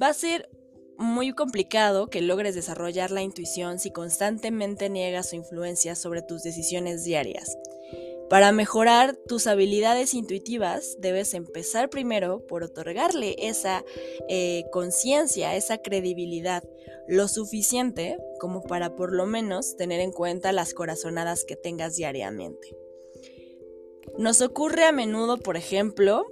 Va 0.00 0.08
a 0.08 0.14
ser 0.14 0.48
muy 0.96 1.32
complicado 1.32 2.08
que 2.08 2.20
logres 2.20 2.54
desarrollar 2.54 3.10
la 3.10 3.22
intuición 3.22 3.78
si 3.78 3.90
constantemente 3.90 4.90
niegas 4.90 5.30
su 5.30 5.36
influencia 5.36 5.94
sobre 5.94 6.20
tus 6.20 6.42
decisiones 6.42 7.04
diarias. 7.04 7.56
Para 8.28 8.52
mejorar 8.52 9.16
tus 9.26 9.48
habilidades 9.48 10.14
intuitivas, 10.14 10.96
debes 11.00 11.34
empezar 11.34 11.90
primero 11.90 12.46
por 12.46 12.62
otorgarle 12.62 13.34
esa 13.38 13.84
eh, 14.28 14.66
conciencia, 14.70 15.56
esa 15.56 15.78
credibilidad, 15.78 16.62
lo 17.08 17.26
suficiente 17.26 18.18
como 18.38 18.62
para 18.62 18.94
por 18.94 19.12
lo 19.12 19.26
menos 19.26 19.76
tener 19.76 19.98
en 19.98 20.12
cuenta 20.12 20.52
las 20.52 20.74
corazonadas 20.74 21.44
que 21.44 21.56
tengas 21.56 21.96
diariamente. 21.96 22.76
Nos 24.16 24.42
ocurre 24.42 24.84
a 24.84 24.92
menudo, 24.92 25.38
por 25.38 25.56
ejemplo, 25.56 26.24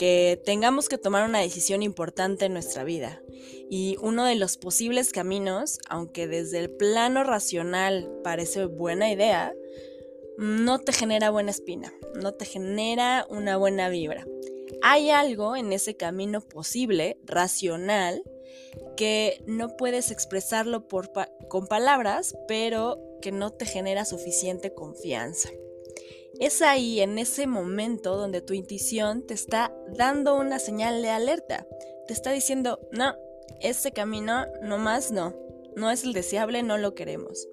que 0.00 0.40
tengamos 0.46 0.88
que 0.88 0.96
tomar 0.96 1.28
una 1.28 1.40
decisión 1.40 1.82
importante 1.82 2.46
en 2.46 2.54
nuestra 2.54 2.84
vida. 2.84 3.20
Y 3.68 3.98
uno 4.00 4.24
de 4.24 4.34
los 4.34 4.56
posibles 4.56 5.12
caminos, 5.12 5.78
aunque 5.90 6.26
desde 6.26 6.58
el 6.58 6.70
plano 6.70 7.22
racional 7.22 8.10
parece 8.24 8.64
buena 8.64 9.12
idea, 9.12 9.52
no 10.38 10.78
te 10.78 10.94
genera 10.94 11.28
buena 11.28 11.50
espina, 11.50 11.92
no 12.14 12.32
te 12.32 12.46
genera 12.46 13.26
una 13.28 13.58
buena 13.58 13.90
vibra. 13.90 14.26
Hay 14.80 15.10
algo 15.10 15.54
en 15.54 15.70
ese 15.70 15.98
camino 15.98 16.40
posible, 16.40 17.18
racional, 17.26 18.22
que 18.96 19.42
no 19.44 19.76
puedes 19.76 20.10
expresarlo 20.10 20.88
con 21.50 21.66
palabras, 21.66 22.34
pero 22.48 22.98
que 23.20 23.32
no 23.32 23.50
te 23.50 23.66
genera 23.66 24.06
suficiente 24.06 24.72
confianza. 24.72 25.50
Es 26.40 26.62
ahí, 26.62 27.00
en 27.00 27.18
ese 27.18 27.46
momento, 27.46 28.16
donde 28.16 28.40
tu 28.40 28.54
intuición 28.54 29.26
te 29.26 29.34
está 29.34 29.74
dando 29.94 30.36
una 30.36 30.58
señal 30.58 31.02
de 31.02 31.10
alerta. 31.10 31.66
Te 32.06 32.14
está 32.14 32.32
diciendo, 32.32 32.80
no, 32.92 33.14
este 33.60 33.92
camino 33.92 34.46
no 34.62 34.78
más 34.78 35.12
no. 35.12 35.34
No 35.76 35.90
es 35.90 36.02
el 36.02 36.14
deseable, 36.14 36.62
no 36.62 36.78
lo 36.78 36.94
queremos. 36.94 37.46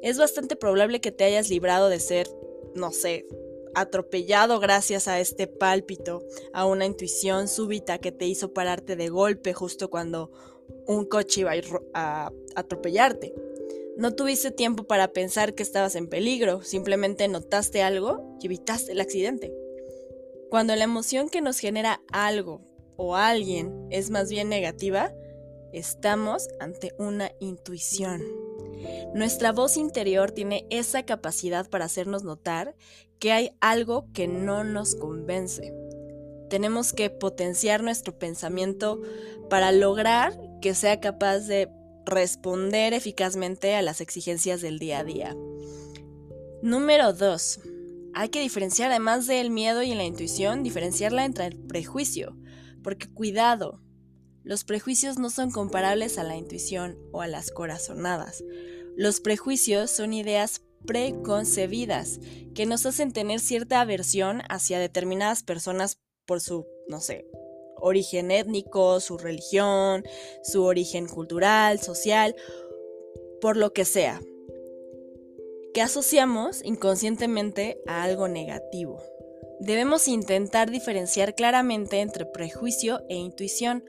Es 0.00 0.16
bastante 0.16 0.54
probable 0.54 1.00
que 1.00 1.10
te 1.12 1.24
hayas 1.24 1.50
librado 1.50 1.88
de 1.88 1.98
ser, 1.98 2.28
no 2.74 2.92
sé, 2.92 3.26
atropellado 3.74 4.60
gracias 4.60 5.08
a 5.08 5.18
este 5.18 5.46
pálpito, 5.46 6.22
a 6.52 6.66
una 6.66 6.86
intuición 6.86 7.48
súbita 7.48 7.98
que 7.98 8.12
te 8.12 8.26
hizo 8.26 8.52
pararte 8.52 8.96
de 8.96 9.08
golpe 9.08 9.52
justo 9.52 9.90
cuando 9.90 10.30
un 10.86 11.04
coche 11.06 11.40
iba 11.40 11.52
a, 11.94 12.30
atropellarte. 12.54 13.34
No 13.96 14.12
tuviste 14.12 14.50
tiempo 14.50 14.84
para 14.84 15.12
pensar 15.12 15.54
que 15.54 15.62
estabas 15.62 15.94
en 15.94 16.08
peligro, 16.08 16.62
simplemente 16.62 17.28
notaste 17.28 17.82
algo 17.82 18.36
y 18.40 18.46
evitaste 18.46 18.92
el 18.92 19.00
accidente. 19.00 19.54
Cuando 20.50 20.74
la 20.74 20.84
emoción 20.84 21.28
que 21.28 21.40
nos 21.40 21.58
genera 21.58 22.00
algo 22.12 22.60
o 22.96 23.14
alguien 23.14 23.86
es 23.90 24.10
más 24.10 24.30
bien 24.30 24.48
negativa, 24.48 25.12
estamos 25.72 26.48
ante 26.58 26.92
una 26.98 27.30
intuición. 27.38 28.22
Nuestra 29.14 29.52
voz 29.52 29.76
interior 29.76 30.32
tiene 30.32 30.66
esa 30.70 31.04
capacidad 31.04 31.70
para 31.70 31.84
hacernos 31.84 32.24
notar 32.24 32.74
que 33.20 33.30
hay 33.30 33.52
algo 33.60 34.12
que 34.12 34.26
no 34.26 34.64
nos 34.64 34.96
convence. 34.96 35.72
Tenemos 36.50 36.92
que 36.92 37.10
potenciar 37.10 37.82
nuestro 37.82 38.18
pensamiento 38.18 39.00
para 39.48 39.70
lograr 39.72 40.36
que 40.60 40.74
sea 40.74 41.00
capaz 41.00 41.40
de 41.46 41.68
responder 42.06 42.92
eficazmente 42.92 43.74
a 43.74 43.82
las 43.82 44.00
exigencias 44.00 44.60
del 44.60 44.78
día 44.78 45.00
a 45.00 45.04
día. 45.04 45.36
Número 46.62 47.12
2. 47.12 47.60
Hay 48.14 48.28
que 48.28 48.40
diferenciar 48.40 48.90
además 48.90 49.26
del 49.26 49.50
miedo 49.50 49.82
y 49.82 49.94
la 49.94 50.04
intuición, 50.04 50.62
diferenciarla 50.62 51.24
entre 51.24 51.46
el 51.46 51.58
prejuicio, 51.58 52.36
porque 52.82 53.08
cuidado, 53.08 53.80
los 54.44 54.64
prejuicios 54.64 55.18
no 55.18 55.30
son 55.30 55.50
comparables 55.50 56.18
a 56.18 56.24
la 56.24 56.36
intuición 56.36 56.98
o 57.12 57.22
a 57.22 57.26
las 57.26 57.50
corazonadas. 57.50 58.44
Los 58.96 59.20
prejuicios 59.20 59.90
son 59.90 60.12
ideas 60.12 60.62
preconcebidas 60.86 62.20
que 62.54 62.66
nos 62.66 62.84
hacen 62.86 63.12
tener 63.12 63.40
cierta 63.40 63.80
aversión 63.80 64.42
hacia 64.48 64.78
determinadas 64.78 65.42
personas 65.42 65.98
por 66.26 66.40
su, 66.40 66.66
no 66.88 67.00
sé, 67.00 67.26
origen 67.76 68.30
étnico, 68.30 69.00
su 69.00 69.18
religión, 69.18 70.04
su 70.42 70.64
origen 70.64 71.06
cultural, 71.06 71.80
social, 71.80 72.34
por 73.40 73.56
lo 73.56 73.72
que 73.72 73.84
sea, 73.84 74.20
que 75.72 75.82
asociamos 75.82 76.64
inconscientemente 76.64 77.78
a 77.86 78.02
algo 78.02 78.28
negativo. 78.28 79.02
Debemos 79.60 80.08
intentar 80.08 80.70
diferenciar 80.70 81.34
claramente 81.34 82.00
entre 82.00 82.26
prejuicio 82.26 83.02
e 83.08 83.16
intuición, 83.16 83.84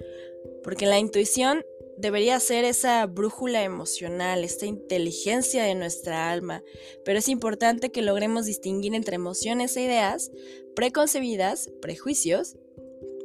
porque 0.63 0.86
la 0.86 1.00
intuición 1.00 1.63
debería 1.98 2.39
ser 2.39 2.65
esa 2.65 3.06
brújula 3.06 3.63
emocional, 3.63 4.44
esta 4.44 4.65
inteligencia 4.65 5.63
de 5.63 5.75
nuestra 5.75 6.30
alma, 6.32 6.63
pero 7.04 7.20
es 7.20 7.30
importante 7.30 7.92
que 7.92 8.01
logremos 8.01 8.46
distinguir 8.46 8.94
entre 8.96 9.15
emociones 9.15 9.75
e 9.77 9.82
ideas 9.84 10.32
preconcebidas, 10.75 11.70
prejuicios, 11.82 12.58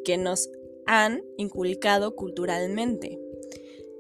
que 0.04 0.16
nos 0.16 0.50
han 0.87 1.23
inculcado 1.37 2.14
culturalmente. 2.16 3.19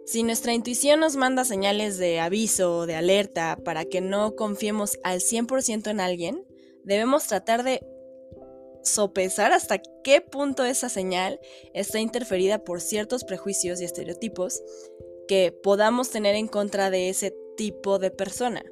Si 0.06 0.22
nuestra 0.22 0.54
intuición 0.54 1.00
nos 1.00 1.16
manda 1.16 1.44
señales 1.44 1.98
de 1.98 2.18
aviso 2.18 2.78
o 2.78 2.86
de 2.86 2.96
alerta 2.96 3.58
para 3.64 3.84
que 3.84 4.00
no 4.00 4.34
confiemos 4.34 4.98
al 5.04 5.20
100% 5.20 5.88
en 5.88 6.00
alguien, 6.00 6.44
debemos 6.82 7.26
tratar 7.26 7.62
de 7.62 7.86
sopesar 8.82 9.52
hasta 9.52 9.80
qué 10.02 10.20
punto 10.20 10.64
esa 10.64 10.88
señal 10.88 11.38
está 11.74 12.00
interferida 12.00 12.64
por 12.64 12.80
ciertos 12.80 13.24
prejuicios 13.24 13.80
y 13.80 13.84
estereotipos 13.84 14.62
que 15.28 15.52
podamos 15.52 16.10
tener 16.10 16.34
en 16.34 16.48
contra 16.48 16.90
de 16.90 17.08
ese 17.08 17.34
tipo 17.56 17.98
de 17.98 18.10
persona 18.10 18.64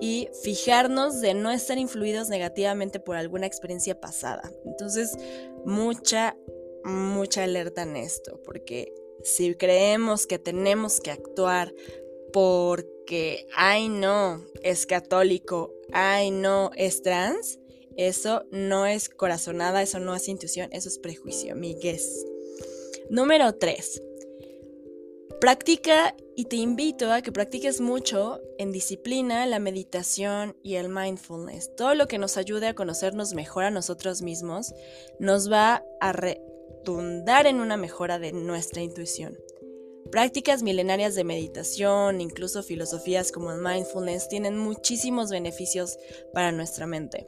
y 0.00 0.28
fijarnos 0.42 1.20
de 1.20 1.34
no 1.34 1.50
estar 1.50 1.78
influidos 1.78 2.28
negativamente 2.28 3.00
por 3.00 3.16
alguna 3.16 3.46
experiencia 3.46 4.00
pasada. 4.00 4.52
Entonces, 4.66 5.16
mucha, 5.64 6.36
mucha 6.84 7.44
alerta 7.44 7.82
en 7.82 7.96
esto, 7.96 8.40
porque 8.44 8.92
si 9.22 9.54
creemos 9.54 10.26
que 10.26 10.38
tenemos 10.38 11.00
que 11.00 11.10
actuar 11.10 11.74
porque, 12.32 13.46
ay 13.56 13.88
no, 13.88 14.44
es 14.62 14.86
católico, 14.86 15.72
ay 15.92 16.30
no, 16.30 16.70
es 16.76 17.02
trans, 17.02 17.58
eso 17.96 18.44
no 18.50 18.86
es 18.86 19.08
corazonada, 19.08 19.82
eso 19.82 20.00
no 20.00 20.14
es 20.14 20.28
intuición, 20.28 20.68
eso 20.72 20.88
es 20.88 20.98
prejuicio, 20.98 21.54
mi 21.54 21.74
guess. 21.74 22.26
Número 23.08 23.54
3. 23.54 24.02
Practica 25.40 26.16
y 26.36 26.46
te 26.46 26.56
invito 26.56 27.12
a 27.12 27.22
que 27.22 27.30
practiques 27.30 27.80
mucho 27.80 28.40
en 28.58 28.72
disciplina, 28.72 29.46
la 29.46 29.58
meditación 29.58 30.56
y 30.62 30.76
el 30.76 30.88
mindfulness. 30.88 31.76
Todo 31.76 31.94
lo 31.94 32.08
que 32.08 32.18
nos 32.18 32.36
ayude 32.36 32.66
a 32.66 32.74
conocernos 32.74 33.34
mejor 33.34 33.64
a 33.64 33.70
nosotros 33.70 34.22
mismos 34.22 34.74
nos 35.18 35.52
va 35.52 35.84
a 36.00 36.12
redundar 36.84 37.46
en 37.46 37.60
una 37.60 37.78
mejora 37.78 38.18
de 38.18 38.32
nuestra 38.32 38.82
intuición. 38.82 39.38
Prácticas 40.10 40.62
milenarias 40.62 41.14
de 41.14 41.24
meditación, 41.24 42.20
incluso 42.20 42.62
filosofías 42.62 43.32
como 43.32 43.50
el 43.52 43.62
mindfulness, 43.62 44.28
tienen 44.28 44.58
muchísimos 44.58 45.30
beneficios 45.30 45.96
para 46.34 46.52
nuestra 46.52 46.86
mente. 46.86 47.26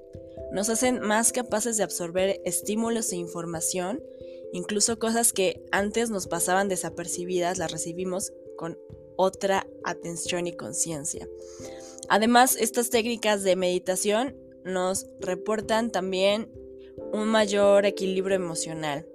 Nos 0.52 0.68
hacen 0.68 1.00
más 1.00 1.32
capaces 1.32 1.78
de 1.78 1.84
absorber 1.84 2.40
estímulos 2.44 3.10
e 3.12 3.16
información, 3.16 4.02
incluso 4.52 4.98
cosas 4.98 5.32
que 5.32 5.64
antes 5.72 6.10
nos 6.10 6.26
pasaban 6.26 6.68
desapercibidas, 6.68 7.56
las 7.56 7.72
recibimos 7.72 8.32
con 8.58 8.78
otra 9.16 9.66
atención 9.84 10.46
y 10.46 10.52
conciencia. 10.54 11.26
Además, 12.10 12.56
estas 12.56 12.90
técnicas 12.90 13.42
de 13.42 13.56
meditación 13.56 14.36
nos 14.64 15.06
reportan 15.18 15.90
también 15.90 16.52
un 17.12 17.28
mayor 17.28 17.86
equilibrio 17.86 18.36
emocional. 18.36 19.06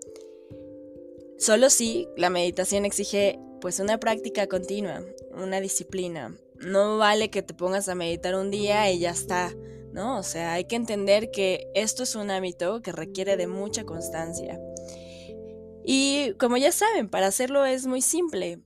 Solo 1.42 1.72
si 1.72 2.08
la 2.18 2.30
meditación 2.30 2.86
exige 2.86 3.40
pues 3.62 3.80
una 3.80 4.00
práctica 4.00 4.46
continua, 4.46 5.04
una 5.34 5.60
disciplina. 5.60 6.38
No 6.60 7.00
vale 7.00 7.32
que 7.32 7.42
te 7.42 7.56
pongas 7.56 7.90
a 7.90 7.96
meditar 7.96 8.36
un 8.36 8.52
día 8.52 8.92
y 8.92 9.00
ya 9.00 9.10
está, 9.10 9.52
¿no? 9.92 10.20
O 10.20 10.24
sea, 10.24 10.54
hay 10.54 10.66
que 10.66 10.76
entender 10.76 11.32
que 11.32 11.68
esto 11.74 12.04
es 12.04 12.14
un 12.14 12.30
hábito 12.30 12.84
que 12.84 12.92
requiere 12.92 13.38
de 13.38 13.48
mucha 13.48 13.86
constancia. 13.86 14.60
Y 15.84 16.34
como 16.38 16.58
ya 16.58 16.72
saben, 16.72 17.10
para 17.10 17.26
hacerlo 17.26 17.66
es 17.66 17.88
muy 17.88 18.04
simple. 18.04 18.60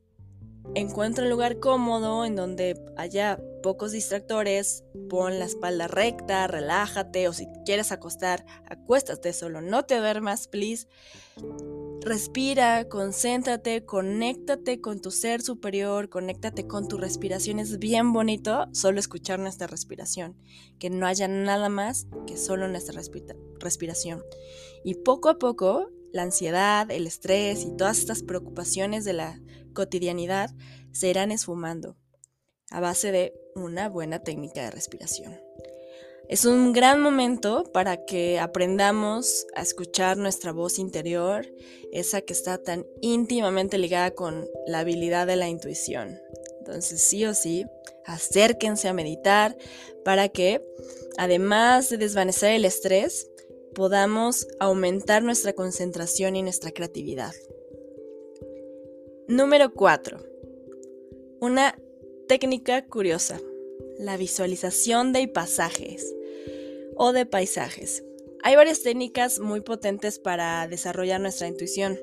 Encuentra 0.74 1.24
un 1.24 1.30
lugar 1.30 1.60
cómodo 1.60 2.26
en 2.26 2.36
donde 2.36 2.78
haya 2.98 3.40
pocos 3.64 3.94
distractores, 3.94 4.84
pon 5.10 5.40
la 5.40 5.46
espalda 5.46 5.88
recta, 5.88 6.46
relájate 6.48 7.30
o 7.30 7.34
si 7.34 7.48
quieres 7.66 7.94
acostar, 7.94 8.46
acuéstate 8.66 9.32
solo, 9.32 9.62
no 9.62 9.86
te 9.86 9.98
duermas, 9.98 10.50
please. 10.50 10.88
Respira, 12.06 12.88
concéntrate, 12.88 13.84
conéctate 13.84 14.80
con 14.80 15.02
tu 15.02 15.10
ser 15.10 15.42
superior, 15.42 16.08
conéctate 16.08 16.68
con 16.68 16.88
tu 16.88 17.00
respiración. 17.00 17.58
Es 17.58 17.80
bien 17.80 18.14
bonito 18.14 18.68
solo 18.74 19.00
escuchar 19.00 19.40
nuestra 19.40 19.66
respiración, 19.66 20.38
que 20.78 20.92
no 20.92 21.08
haya 21.08 21.28
nada 21.28 21.68
más 21.68 22.06
que 22.28 22.38
solo 22.38 22.68
nuestra 22.68 23.02
respiración. 23.60 24.22
Y 24.84 24.94
poco 24.94 25.30
a 25.30 25.40
poco, 25.40 25.90
la 26.14 26.22
ansiedad, 26.22 26.92
el 26.92 27.08
estrés 27.08 27.66
y 27.66 27.76
todas 27.76 27.98
estas 27.98 28.22
preocupaciones 28.22 29.04
de 29.04 29.14
la 29.14 29.42
cotidianidad 29.74 30.52
se 30.92 31.10
irán 31.10 31.32
esfumando 31.32 31.98
a 32.70 32.82
base 32.82 33.12
de 33.12 33.34
una 33.56 33.90
buena 33.90 34.20
técnica 34.20 34.62
de 34.62 34.70
respiración. 34.70 35.45
Es 36.28 36.46
un 36.46 36.74
gran 36.74 37.02
momento 37.02 37.66
para 37.72 38.04
que 38.04 38.40
aprendamos 38.40 39.46
a 39.54 39.62
escuchar 39.62 40.18
nuestra 40.18 40.52
voz 40.52 40.80
interior, 40.80 41.46
esa 41.92 42.22
que 42.22 42.34
está 42.34 42.58
tan 42.58 42.88
íntimamente 43.00 43.78
ligada 43.78 44.12
con 44.12 44.48
la 44.66 44.80
habilidad 44.80 45.28
de 45.28 45.36
la 45.36 45.50
intuición. 45.50 46.20
Entonces 46.60 47.02
sí 47.02 47.26
o 47.26 47.36
sí, 47.36 47.66
acérquense 48.06 48.88
a 48.88 48.94
meditar 48.94 49.56
para 50.04 50.30
que, 50.30 50.66
además 51.18 51.90
de 51.90 51.98
desvanecer 51.98 52.54
el 52.54 52.66
estrés, 52.66 53.30
podamos 53.76 54.48
aumentar 54.60 55.22
nuestra 55.22 55.54
concentración 55.54 56.36
y 56.36 56.42
nuestra 56.42 56.72
creatividad. 56.72 57.34
Número 59.28 59.74
4. 59.74 60.18
Una 61.40 61.78
técnica 62.28 62.84
curiosa 62.88 63.40
la 63.98 64.18
visualización 64.18 65.14
de 65.14 65.28
pasajes 65.28 66.15
o 66.96 67.12
de 67.12 67.26
paisajes. 67.26 68.04
Hay 68.44 68.56
varias 68.56 68.84
técnicas 68.84 69.40
muy 69.40 69.62
potentes 69.62 70.20
para 70.20 70.68
desarrollar 70.68 71.20
nuestra 71.20 71.48
intuición. 71.48 72.00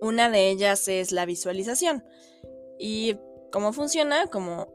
Una 0.00 0.30
de 0.30 0.50
ellas 0.50 0.88
es 0.88 1.10
la 1.10 1.24
visualización. 1.26 2.04
¿Y 2.78 3.16
cómo 3.50 3.72
funciona? 3.72 4.26
Como 4.26 4.72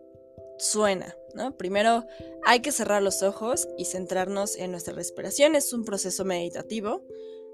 suena. 0.57 1.15
Primero 1.57 2.05
hay 2.43 2.62
que 2.62 2.71
cerrar 2.71 3.01
los 3.01 3.23
ojos 3.23 3.67
y 3.77 3.86
centrarnos 3.86 4.57
en 4.57 4.71
nuestra 4.71 4.93
respiración. 4.93 5.55
Es 5.55 5.73
un 5.73 5.86
proceso 5.86 6.25
meditativo. 6.25 7.03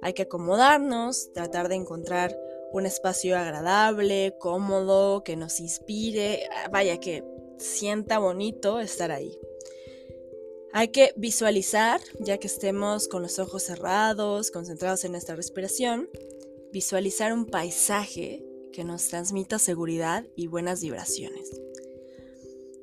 Hay 0.01 0.13
que 0.13 0.23
acomodarnos, 0.23 1.31
tratar 1.33 1.69
de 1.69 1.75
encontrar 1.75 2.37
un 2.71 2.85
espacio 2.85 3.37
agradable, 3.37 4.35
cómodo, 4.39 5.23
que 5.23 5.35
nos 5.35 5.59
inspire, 5.59 6.47
vaya 6.71 6.99
que 6.99 7.23
sienta 7.57 8.19
bonito 8.19 8.79
estar 8.79 9.11
ahí. 9.11 9.37
Hay 10.71 10.89
que 10.89 11.13
visualizar, 11.17 11.99
ya 12.19 12.37
que 12.37 12.45
estemos 12.45 13.07
con 13.07 13.23
los 13.23 13.39
ojos 13.39 13.63
cerrados, 13.63 14.51
concentrados 14.51 15.03
en 15.03 15.13
nuestra 15.13 15.35
respiración, 15.35 16.07
visualizar 16.71 17.33
un 17.33 17.45
paisaje 17.47 18.45
que 18.71 18.83
nos 18.83 19.07
transmita 19.07 19.57
seguridad 19.57 20.25
y 20.35 20.45
buenas 20.45 20.81
vibraciones. 20.81 21.59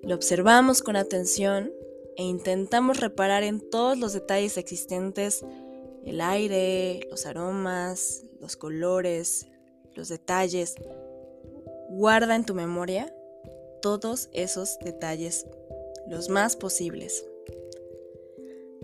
Lo 0.03 0.17
observamos 0.17 0.83
con 0.83 0.97
atención 0.97 1.73
e 2.17 2.25
intentamos 2.25 2.99
reparar 2.99 3.45
en 3.45 3.61
todos 3.61 3.97
los 3.97 4.13
detalles 4.13 4.57
existentes, 4.57 5.45
el 6.05 6.21
aire, 6.21 7.07
los 7.09 7.25
aromas, 7.25 8.25
los 8.41 8.57
colores, 8.57 9.47
los 9.95 10.09
detalles. 10.09 10.75
Guarda 11.89 12.35
en 12.35 12.45
tu 12.45 12.55
memoria 12.55 13.15
todos 13.81 14.29
esos 14.33 14.77
detalles, 14.81 15.47
los 16.09 16.29
más 16.29 16.57
posibles. 16.57 17.25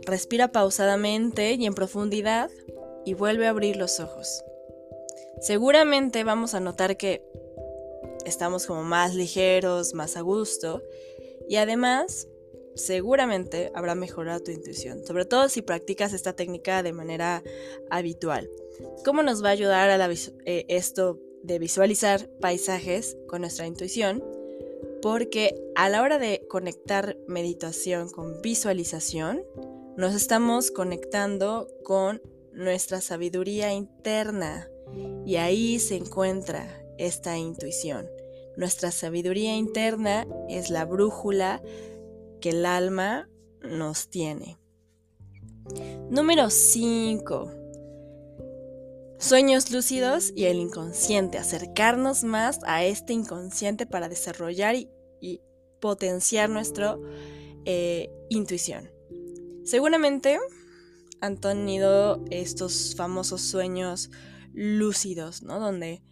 Respira 0.04 0.48
pausadamente 0.48 1.52
y 1.52 1.66
en 1.66 1.74
profundidad 1.74 2.50
y 3.04 3.14
vuelve 3.14 3.46
a 3.46 3.50
abrir 3.50 3.76
los 3.76 4.00
ojos. 4.00 4.44
Seguramente 5.40 6.24
vamos 6.24 6.54
a 6.54 6.60
notar 6.60 6.96
que 6.96 7.24
estamos 8.24 8.66
como 8.66 8.84
más 8.84 9.14
ligeros, 9.14 9.94
más 9.94 10.16
a 10.16 10.20
gusto 10.20 10.82
y 11.48 11.56
además 11.56 12.28
seguramente 12.74 13.70
habrá 13.74 13.94
mejorado 13.94 14.40
tu 14.40 14.50
intuición, 14.50 15.04
sobre 15.04 15.24
todo 15.24 15.48
si 15.48 15.62
practicas 15.62 16.12
esta 16.12 16.32
técnica 16.32 16.82
de 16.82 16.92
manera 16.92 17.42
habitual. 17.90 18.48
¿Cómo 19.04 19.22
nos 19.22 19.44
va 19.44 19.48
a 19.48 19.52
ayudar 19.52 19.90
a 19.90 20.12
eh, 20.46 20.64
esto 20.68 21.18
de 21.42 21.58
visualizar 21.58 22.28
paisajes 22.40 23.16
con 23.28 23.42
nuestra 23.42 23.66
intuición? 23.66 24.24
Porque 25.02 25.54
a 25.74 25.88
la 25.88 26.02
hora 26.02 26.18
de 26.18 26.46
conectar 26.48 27.16
meditación 27.26 28.08
con 28.08 28.40
visualización, 28.40 29.44
nos 29.96 30.14
estamos 30.14 30.70
conectando 30.70 31.68
con 31.84 32.22
nuestra 32.52 33.00
sabiduría 33.00 33.72
interna 33.72 34.68
y 35.26 35.36
ahí 35.36 35.78
se 35.78 35.96
encuentra 35.96 36.82
esta 36.98 37.36
intuición. 37.36 38.08
Nuestra 38.56 38.90
sabiduría 38.90 39.56
interna 39.56 40.26
es 40.48 40.70
la 40.70 40.84
brújula 40.84 41.62
que 42.40 42.50
el 42.50 42.66
alma 42.66 43.28
nos 43.62 44.08
tiene. 44.08 44.58
Número 46.10 46.50
5. 46.50 47.50
Sueños 49.18 49.70
lúcidos 49.70 50.32
y 50.34 50.46
el 50.46 50.58
inconsciente. 50.58 51.38
Acercarnos 51.38 52.24
más 52.24 52.58
a 52.64 52.84
este 52.84 53.12
inconsciente 53.12 53.86
para 53.86 54.08
desarrollar 54.08 54.74
y, 54.74 54.88
potenciar 55.80 56.48
nuestra 56.48 56.96
eh, 57.64 58.08
intuición. 58.28 58.92
Seguramente 59.64 60.38
han 61.20 61.38
tenido 61.38 62.24
estos 62.30 62.94
famosos 62.96 63.42
sueños 63.42 64.10
lúcidos, 64.52 65.42
¿no? 65.42 65.60
Donde, 65.60 66.02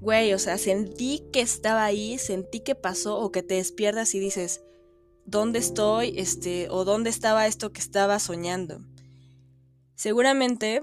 güey, 0.00 0.32
o 0.34 0.38
sea, 0.38 0.58
sentí 0.58 1.28
que 1.32 1.40
estaba 1.40 1.84
ahí, 1.84 2.18
sentí 2.18 2.60
que 2.60 2.74
pasó 2.74 3.18
o 3.18 3.30
que 3.30 3.44
te 3.44 3.54
despiertas 3.54 4.14
y 4.14 4.18
dices, 4.18 4.62
¿dónde 5.24 5.60
estoy? 5.60 6.18
Este, 6.18 6.68
o 6.70 6.84
¿dónde 6.84 7.10
estaba 7.10 7.46
esto 7.46 7.72
que 7.72 7.80
estaba 7.80 8.18
soñando? 8.18 8.80
Seguramente 9.94 10.82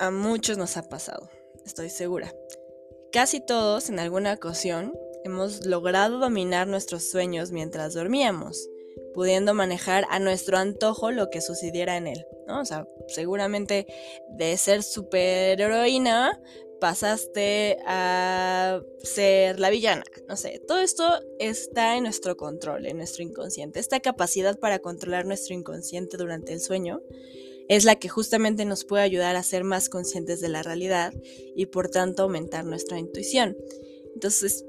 a 0.00 0.10
muchos 0.10 0.56
nos 0.56 0.76
ha 0.78 0.88
pasado, 0.88 1.28
estoy 1.66 1.90
segura. 1.90 2.34
Casi 3.12 3.44
todos 3.44 3.90
en 3.90 3.98
alguna 3.98 4.32
ocasión 4.32 4.94
hemos 5.24 5.66
logrado 5.66 6.18
dominar 6.18 6.68
nuestros 6.68 7.10
sueños 7.10 7.52
mientras 7.52 7.92
dormíamos 7.94 8.68
pudiendo 9.18 9.52
manejar 9.52 10.06
a 10.10 10.20
nuestro 10.20 10.58
antojo 10.58 11.10
lo 11.10 11.28
que 11.28 11.40
sucediera 11.40 11.96
en 11.96 12.06
él, 12.06 12.24
¿no? 12.46 12.60
O 12.60 12.64
sea, 12.64 12.86
seguramente 13.08 13.84
de 14.28 14.56
ser 14.56 14.84
superheroína 14.84 16.40
pasaste 16.80 17.78
a 17.84 18.80
ser 19.02 19.58
la 19.58 19.70
villana, 19.70 20.04
no 20.28 20.36
sé, 20.36 20.62
todo 20.68 20.78
esto 20.78 21.02
está 21.40 21.96
en 21.96 22.04
nuestro 22.04 22.36
control, 22.36 22.86
en 22.86 22.98
nuestro 22.98 23.24
inconsciente. 23.24 23.80
Esta 23.80 23.98
capacidad 23.98 24.56
para 24.56 24.78
controlar 24.78 25.26
nuestro 25.26 25.52
inconsciente 25.52 26.16
durante 26.16 26.52
el 26.52 26.60
sueño 26.60 27.02
es 27.68 27.84
la 27.84 27.96
que 27.96 28.08
justamente 28.08 28.64
nos 28.66 28.84
puede 28.84 29.02
ayudar 29.02 29.34
a 29.34 29.42
ser 29.42 29.64
más 29.64 29.88
conscientes 29.88 30.40
de 30.40 30.48
la 30.48 30.62
realidad 30.62 31.12
y 31.56 31.66
por 31.66 31.88
tanto 31.88 32.22
aumentar 32.22 32.64
nuestra 32.64 33.00
intuición. 33.00 33.56
Entonces, 34.14 34.64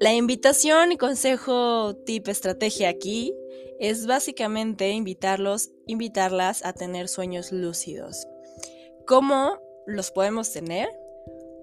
la 0.00 0.12
invitación 0.12 0.90
y 0.90 0.96
consejo, 0.96 1.94
tip, 2.04 2.26
estrategia 2.26 2.88
aquí 2.88 3.32
es 3.78 4.06
básicamente 4.06 4.90
invitarlos, 4.90 5.70
invitarlas 5.86 6.64
a 6.64 6.72
tener 6.72 7.08
sueños 7.08 7.52
lúcidos. 7.52 8.26
¿Cómo 9.06 9.60
los 9.86 10.10
podemos 10.10 10.52
tener? 10.52 10.88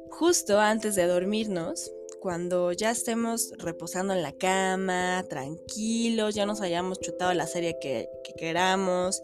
Justo 0.10 0.60
antes 0.60 0.96
de 0.96 1.08
dormirnos, 1.08 1.92
cuando 2.22 2.72
ya 2.72 2.92
estemos 2.92 3.52
reposando 3.58 4.14
en 4.14 4.22
la 4.22 4.32
cama, 4.32 5.26
tranquilos, 5.28 6.36
ya 6.36 6.46
nos 6.46 6.62
hayamos 6.62 7.00
chutado 7.00 7.34
la 7.34 7.48
serie 7.48 7.78
que, 7.82 8.08
que 8.24 8.34
queramos, 8.34 9.22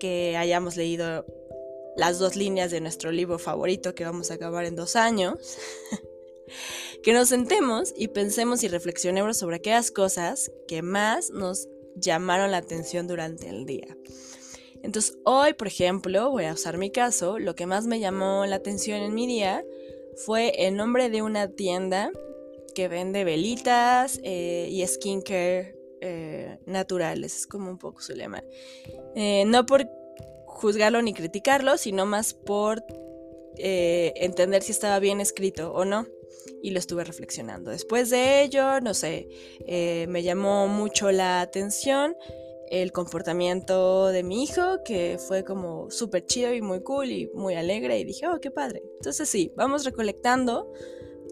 que 0.00 0.36
hayamos 0.36 0.76
leído 0.76 1.24
las 1.96 2.18
dos 2.18 2.36
líneas 2.36 2.70
de 2.70 2.80
nuestro 2.80 3.12
libro 3.12 3.38
favorito 3.38 3.94
que 3.94 4.04
vamos 4.04 4.30
a 4.30 4.34
acabar 4.34 4.64
en 4.64 4.74
dos 4.74 4.96
años. 4.96 5.58
que 7.02 7.12
nos 7.12 7.28
sentemos 7.28 7.94
y 7.96 8.08
pensemos 8.08 8.62
y 8.62 8.68
reflexionemos 8.68 9.36
sobre 9.36 9.56
aquellas 9.56 9.90
cosas 9.90 10.50
que 10.66 10.82
más 10.82 11.30
nos 11.30 11.68
llamaron 11.96 12.50
la 12.50 12.58
atención 12.58 13.06
durante 13.06 13.48
el 13.48 13.66
día. 13.66 13.96
Entonces 14.82 15.18
hoy, 15.24 15.54
por 15.54 15.66
ejemplo, 15.66 16.30
voy 16.30 16.44
a 16.44 16.52
usar 16.52 16.78
mi 16.78 16.90
caso, 16.90 17.38
lo 17.38 17.54
que 17.54 17.66
más 17.66 17.86
me 17.86 18.00
llamó 18.00 18.46
la 18.46 18.56
atención 18.56 19.00
en 19.00 19.14
mi 19.14 19.26
día 19.26 19.64
fue 20.16 20.66
el 20.66 20.76
nombre 20.76 21.10
de 21.10 21.22
una 21.22 21.48
tienda 21.48 22.10
que 22.74 22.88
vende 22.88 23.24
velitas 23.24 24.20
eh, 24.22 24.68
y 24.70 24.86
skincare 24.86 25.76
eh, 26.00 26.58
naturales, 26.66 27.36
es 27.36 27.46
como 27.46 27.70
un 27.70 27.78
poco 27.78 28.00
su 28.00 28.14
lema. 28.14 28.42
Eh, 29.14 29.44
no 29.46 29.66
por 29.66 29.86
juzgarlo 30.46 31.02
ni 31.02 31.12
criticarlo, 31.12 31.76
sino 31.76 32.06
más 32.06 32.34
por 32.34 32.82
entender 33.62 34.62
si 34.62 34.72
estaba 34.72 34.98
bien 35.00 35.20
escrito 35.20 35.74
o 35.74 35.84
no 35.84 36.06
y 36.62 36.70
lo 36.70 36.78
estuve 36.78 37.04
reflexionando. 37.04 37.70
Después 37.70 38.10
de 38.10 38.42
ello, 38.42 38.80
no 38.80 38.94
sé, 38.94 39.28
eh, 39.66 40.06
me 40.08 40.22
llamó 40.22 40.68
mucho 40.68 41.10
la 41.12 41.40
atención 41.40 42.16
el 42.70 42.92
comportamiento 42.92 44.08
de 44.08 44.22
mi 44.22 44.44
hijo, 44.44 44.82
que 44.84 45.18
fue 45.18 45.44
como 45.44 45.90
súper 45.90 46.24
chido 46.24 46.54
y 46.54 46.62
muy 46.62 46.82
cool 46.82 47.10
y 47.10 47.30
muy 47.34 47.54
alegre 47.54 47.98
y 47.98 48.04
dije, 48.04 48.28
oh, 48.28 48.40
qué 48.40 48.50
padre. 48.50 48.82
Entonces 48.98 49.28
sí, 49.28 49.52
vamos 49.56 49.84
recolectando 49.84 50.72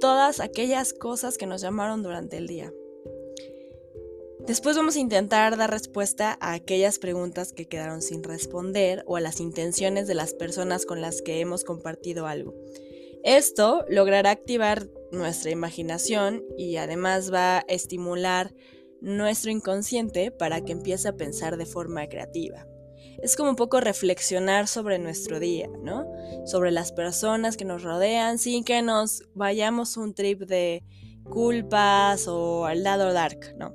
todas 0.00 0.40
aquellas 0.40 0.92
cosas 0.92 1.38
que 1.38 1.46
nos 1.46 1.60
llamaron 1.60 2.02
durante 2.02 2.36
el 2.36 2.48
día. 2.48 2.72
Después 4.48 4.76
vamos 4.76 4.96
a 4.96 5.00
intentar 5.00 5.56
dar 5.56 5.70
respuesta 5.70 6.38
a 6.40 6.54
aquellas 6.54 6.98
preguntas 6.98 7.52
que 7.52 7.68
quedaron 7.68 8.02
sin 8.02 8.24
responder 8.24 9.04
o 9.06 9.16
a 9.16 9.20
las 9.20 9.40
intenciones 9.40 10.06
de 10.06 10.14
las 10.14 10.32
personas 10.32 10.86
con 10.86 11.00
las 11.00 11.22
que 11.22 11.40
hemos 11.40 11.64
compartido 11.64 12.26
algo. 12.26 12.54
Esto 13.24 13.84
logrará 13.88 14.30
activar 14.30 14.88
nuestra 15.12 15.50
imaginación 15.50 16.44
y 16.56 16.76
además 16.76 17.32
va 17.32 17.58
a 17.58 17.64
estimular 17.68 18.54
nuestro 19.00 19.50
inconsciente 19.50 20.30
para 20.30 20.60
que 20.62 20.72
empiece 20.72 21.08
a 21.08 21.16
pensar 21.16 21.56
de 21.56 21.66
forma 21.66 22.06
creativa. 22.08 22.66
Es 23.22 23.36
como 23.36 23.50
un 23.50 23.56
poco 23.56 23.80
reflexionar 23.80 24.68
sobre 24.68 24.98
nuestro 24.98 25.40
día, 25.40 25.68
¿no? 25.82 26.06
Sobre 26.46 26.70
las 26.70 26.92
personas 26.92 27.56
que 27.56 27.64
nos 27.64 27.82
rodean 27.82 28.38
sin 28.38 28.64
que 28.64 28.80
nos 28.82 29.22
vayamos 29.34 29.96
un 29.96 30.14
trip 30.14 30.42
de 30.42 30.84
culpas 31.24 32.28
o 32.28 32.66
al 32.66 32.82
lado 32.82 33.12
dark, 33.12 33.54
¿no? 33.56 33.74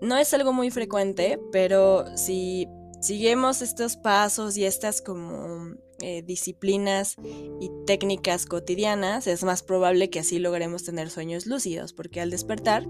No 0.00 0.16
es 0.16 0.32
algo 0.34 0.52
muy 0.52 0.70
frecuente, 0.70 1.40
pero 1.50 2.04
si 2.16 2.68
seguimos 3.00 3.62
estos 3.62 3.96
pasos 3.96 4.56
y 4.56 4.64
estas 4.64 5.02
como 5.02 5.74
eh, 6.00 6.22
disciplinas 6.22 7.16
y 7.60 7.70
técnicas 7.86 8.46
cotidianas, 8.46 9.26
es 9.26 9.42
más 9.44 9.62
probable 9.62 10.10
que 10.10 10.20
así 10.20 10.38
logremos 10.38 10.84
tener 10.84 11.10
sueños 11.10 11.46
lúcidos, 11.46 11.92
porque 11.92 12.20
al 12.20 12.30
despertar 12.30 12.86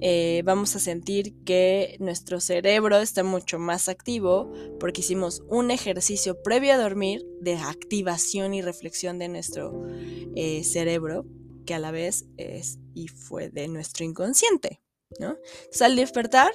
eh, 0.00 0.42
vamos 0.44 0.76
a 0.76 0.78
sentir 0.78 1.34
que 1.44 1.96
nuestro 2.00 2.40
cerebro 2.40 2.98
está 2.98 3.24
mucho 3.24 3.58
más 3.58 3.88
activo 3.88 4.52
porque 4.78 5.00
hicimos 5.00 5.42
un 5.48 5.70
ejercicio 5.70 6.42
previo 6.42 6.74
a 6.74 6.78
dormir 6.78 7.24
de 7.40 7.54
activación 7.54 8.52
y 8.52 8.60
reflexión 8.60 9.18
de 9.18 9.28
nuestro 9.28 9.86
eh, 10.34 10.62
cerebro, 10.64 11.24
que 11.64 11.74
a 11.74 11.78
la 11.78 11.90
vez 11.90 12.26
es 12.36 12.78
y 12.94 13.08
fue 13.08 13.48
de 13.48 13.68
nuestro 13.68 14.04
inconsciente. 14.04 14.80
¿no? 15.20 15.38
al 15.80 15.96
despertar, 15.96 16.52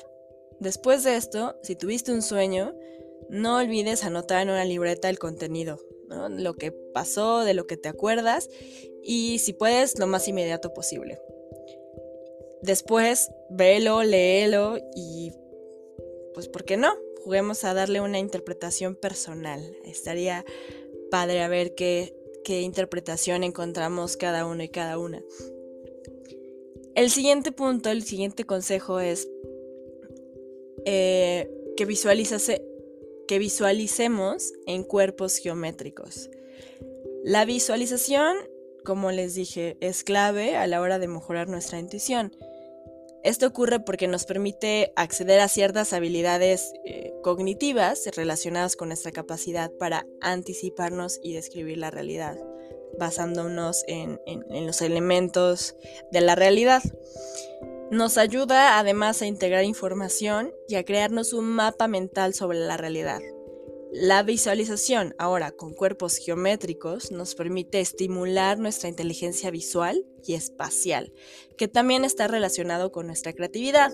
después 0.60 1.04
de 1.04 1.15
esto, 1.15 1.56
si 1.63 1.76
tuviste 1.76 2.12
un 2.12 2.22
sueño, 2.22 2.76
no 3.32 3.58
olvides 3.58 4.04
anotar 4.04 4.41
en 4.41 4.50
una 4.50 4.65
libreta 4.65 5.10
el 5.10 5.17
contenido, 5.17 5.80
lo 6.30 6.54
que 6.56 6.72
pasó, 6.72 7.44
de 7.44 7.54
lo 7.54 7.65
que 7.65 7.78
te 7.78 7.88
acuerdas 7.89 8.50
y 9.02 9.39
si 9.39 9.54
puedes, 9.54 9.98
lo 9.98 10.06
más 10.06 10.28
inmediato 10.28 10.74
posible. 10.74 11.20
Después, 12.62 13.32
velo, 13.50 14.04
léelo 14.04 14.78
y 14.96 15.32
pues, 16.34 16.48
¿por 16.48 16.65
qué 16.65 16.78
no? 16.78 16.94
Juguemos 17.24 17.63
a 17.63 17.74
darle 17.74 18.02
una 18.02 18.20
interpretación 18.20 18.96
personal. 18.96 19.76
Estaría 19.86 20.46
padre 21.10 21.41
a 21.41 21.48
ver 21.48 21.74
qué, 21.74 22.15
qué 22.44 22.62
interpretación 22.62 23.44
encontramos 23.44 24.17
cada 24.17 24.46
uno 24.46 24.63
y 24.63 24.70
cada 24.70 24.98
una. 24.98 25.24
El 26.96 27.10
siguiente 27.10 27.52
punto, 27.52 27.89
el 27.89 28.04
siguiente 28.04 28.44
consejo 28.44 29.00
es 29.00 29.28
eh, 30.86 31.50
que, 31.78 31.86
que 33.32 33.39
visualicemos 33.39 34.52
en 34.65 34.84
cuerpos 34.84 35.38
geométricos. 35.38 36.30
La 37.24 37.46
visualización, 37.46 38.36
como 38.84 39.10
les 39.12 39.36
dije, 39.36 39.78
es 39.80 40.04
clave 40.04 40.58
a 40.58 40.67
la 40.67 40.82
hora 40.82 41.00
de 41.00 41.08
mejorar 41.08 41.48
nuestra 41.48 41.80
intuición. 41.80 42.36
Esto 43.24 43.48
ocurre 43.48 43.80
porque 43.80 44.10
nos 44.10 44.26
permite 44.26 44.91
acceder 44.98 45.39
a 45.39 45.48
ciertas 45.48 45.94
habilidades 45.94 46.74
eh, 46.84 47.13
cognitivas 47.24 48.04
relacionadas 48.17 48.76
con 48.76 48.89
nuestra 48.89 49.13
capacidad 49.13 49.72
para 49.80 50.06
anticiparnos 50.20 51.17
y 51.24 51.34
describir 51.34 51.78
la 51.78 51.89
realidad, 51.89 52.38
basándonos 53.00 53.86
en, 53.88 54.20
en 54.26 54.67
los 54.67 54.82
elementos 54.82 55.78
de 56.12 56.20
la 56.20 56.36
realidad. 56.36 56.84
Nos 57.91 58.17
ayuda 58.17 58.80
además 58.80 59.21
a 59.21 59.25
integrar 59.25 59.65
información 59.65 60.54
y 60.69 60.75
a 60.75 60.86
crearnos 60.86 61.34
un 61.34 61.43
mapa 61.43 61.89
mental 61.89 62.34
sobre 62.34 62.58
la 62.58 62.77
realidad. 62.77 63.19
La 63.91 64.23
visualización, 64.23 65.13
ahora 65.17 65.51
con 65.51 65.73
cuerpos 65.73 66.15
geométricos, 66.15 67.12
nos 67.12 67.36
permite 67.36 67.82
estimular 67.82 68.58
nuestra 68.58 68.88
inteligencia 68.88 69.51
visual 69.51 70.06
y 70.25 70.36
espacial, 70.36 71.12
que 71.58 71.67
también 71.67 72.06
está 72.06 72.30
relacionado 72.30 72.93
con 72.93 73.08
nuestra 73.08 73.34
creatividad. 73.34 73.93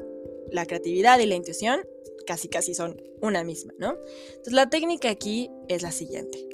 La 0.52 0.68
creatividad 0.68 1.18
y 1.18 1.26
la 1.26 1.34
intuición 1.34 1.80
casi 2.28 2.50
casi 2.50 2.76
son 2.76 3.02
una 3.20 3.44
misma, 3.44 3.74
¿no? 3.80 3.98
Entonces 4.28 4.54
la 4.54 4.70
técnica 4.70 5.10
aquí 5.10 5.50
es 5.70 5.82
la 5.82 5.92
siguiente. 5.92 6.48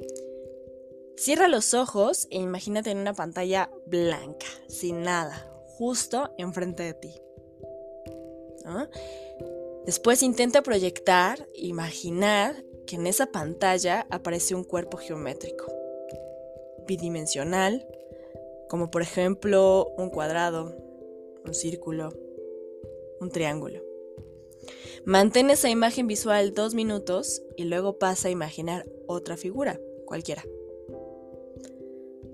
Cierra 1.18 1.50
los 1.50 1.74
ojos 1.74 2.26
e 2.30 2.38
imagínate 2.38 2.92
en 2.92 3.00
una 3.00 3.14
pantalla 3.14 3.70
blanca, 3.86 4.48
sin 4.70 5.02
nada, 5.02 5.52
justo 5.78 6.34
enfrente 6.38 6.84
de 6.84 6.94
ti. 6.94 7.14
Después 9.86 10.24
intenta 10.24 10.62
proyectar, 10.62 11.48
imaginar 11.54 12.64
que 12.86 12.96
en 12.96 13.08
esa 13.08 13.28
pantalla 13.28 14.08
aparece 14.10 14.56
un 14.56 14.64
cuerpo 14.64 14.98
geométrico, 14.98 15.66
bidimensional, 16.88 17.86
como 18.70 18.90
por 18.92 19.02
ejemplo 19.02 19.94
un 19.98 20.10
cuadrado, 20.10 20.76
un 21.46 21.54
círculo, 21.54 22.14
un 23.20 23.30
triángulo. 23.30 23.82
Mantén 25.06 25.50
esa 25.50 25.70
imagen 25.70 26.08
visual 26.08 26.54
dos 26.54 26.74
minutos 26.74 27.42
y 27.58 27.66
luego 27.66 28.00
pasa 28.00 28.30
a 28.30 28.32
imaginar 28.32 28.86
otra 29.06 29.36
figura, 29.36 29.80
cualquiera. 30.06 30.44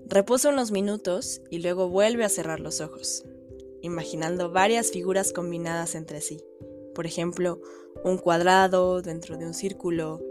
Reposa 0.06 0.50
unos 0.50 0.72
minutos 0.72 1.42
y 1.50 1.60
luego 1.60 1.90
vuelve 1.90 2.26
a 2.26 2.30
cerrar 2.30 2.60
los 2.60 2.82
ojos, 2.82 3.26
imaginando 3.82 4.52
varias 4.52 4.92
figuras 4.92 5.34
combinadas 5.34 5.96
entre 5.96 6.22
sí. 6.22 6.44
Por 6.96 7.06
ejemplo, 7.06 7.62
un 8.04 8.18
cuadrado 8.18 9.02
dentro 9.02 9.38
de 9.38 9.46
un 9.46 9.54
círculo, 9.54 10.22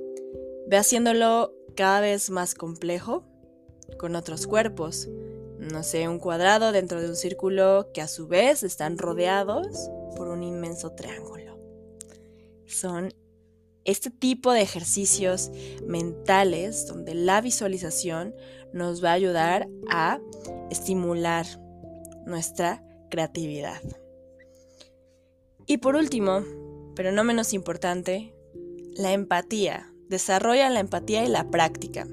Ve 0.68 0.76
haciéndolo 0.76 1.54
cada 1.76 2.00
vez 2.02 2.28
más 2.28 2.54
complejo 2.54 3.24
con 3.98 4.16
otros 4.16 4.46
cuerpos. 4.46 5.08
No 5.58 5.82
sé, 5.82 6.06
un 6.08 6.18
cuadrado 6.18 6.72
dentro 6.72 7.00
de 7.00 7.08
un 7.08 7.16
círculo 7.16 7.88
que 7.94 8.02
a 8.02 8.06
su 8.06 8.28
vez 8.28 8.62
están 8.62 8.98
rodeados 8.98 9.90
por 10.14 10.28
un 10.28 10.42
inmenso 10.42 10.92
triángulo. 10.92 11.58
Son 12.66 13.14
este 13.87 14.11
tipo 14.11 14.52
de 14.52 14.61
ejercicios 14.61 15.50
mentales 15.87 16.87
donde 16.87 17.14
la 17.14 17.40
visualización 17.40 18.34
nos 18.74 19.02
va 19.02 19.12
a 19.12 19.14
ayudar 19.14 19.68
a 19.90 20.20
estimular 20.70 21.46
nuestra 22.26 22.84
creatividad. 23.08 23.82
Y 25.66 25.78
por 25.78 25.96
último, 25.96 26.44
pero 26.94 27.10
no 27.12 27.24
menos 27.24 27.52
importante, 27.52 28.34
la 28.94 29.12
empatía 29.12 29.92
desarrolla 30.08 30.70
la 30.70 30.80
empatía 30.80 31.24
y 31.24 31.28
la 31.28 31.50
práctica. 31.50 32.08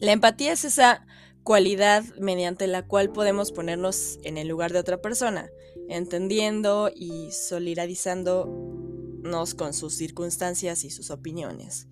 La 0.00 0.12
empatía 0.12 0.52
es 0.52 0.64
esa 0.64 1.06
cualidad 1.42 2.04
mediante 2.18 2.66
la 2.66 2.86
cual 2.86 3.12
podemos 3.12 3.52
ponernos 3.52 4.18
en 4.22 4.38
el 4.38 4.48
lugar 4.48 4.72
de 4.72 4.78
otra 4.78 5.02
persona, 5.02 5.50
entendiendo 5.88 6.90
y 6.94 7.30
solidarizándonos 7.32 9.54
con 9.54 9.74
sus 9.74 9.94
circunstancias 9.94 10.84
y 10.84 10.90
sus 10.90 11.10
opiniones. 11.10 11.88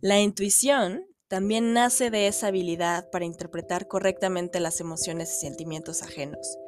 La 0.00 0.20
intuición 0.20 1.06
también 1.28 1.72
nace 1.72 2.10
de 2.10 2.28
esa 2.28 2.48
habilidad 2.48 3.08
para 3.10 3.24
interpretar 3.24 3.88
correctamente 3.88 4.60
las 4.60 4.80
emociones 4.80 5.34
y 5.36 5.40
sentimientos 5.40 6.02
ajenos. 6.02 6.58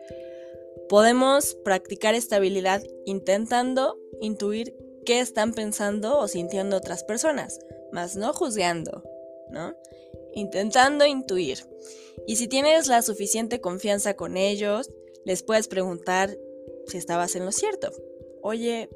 Podemos 0.88 1.54
practicar 1.64 2.14
esta 2.14 2.36
habilidad 2.36 2.82
intentando 3.04 3.98
intuir 4.20 4.74
qué 5.04 5.20
están 5.20 5.52
pensando 5.52 6.18
o 6.18 6.28
sintiendo 6.28 6.76
otras 6.76 7.04
personas, 7.04 7.58
más 7.92 8.16
no 8.16 8.32
juzgando, 8.32 9.02
¿no? 9.50 9.74
Intentando 10.34 11.06
intuir. 11.06 11.58
Y 12.26 12.36
si 12.36 12.48
tienes 12.48 12.88
la 12.88 13.02
suficiente 13.02 13.60
confianza 13.60 14.14
con 14.14 14.36
ellos, 14.36 14.90
les 15.24 15.42
puedes 15.42 15.68
preguntar 15.68 16.36
si 16.86 16.98
estabas 16.98 17.34
en 17.36 17.44
lo 17.44 17.52
cierto. 17.52 17.90
Oye, 18.42 18.88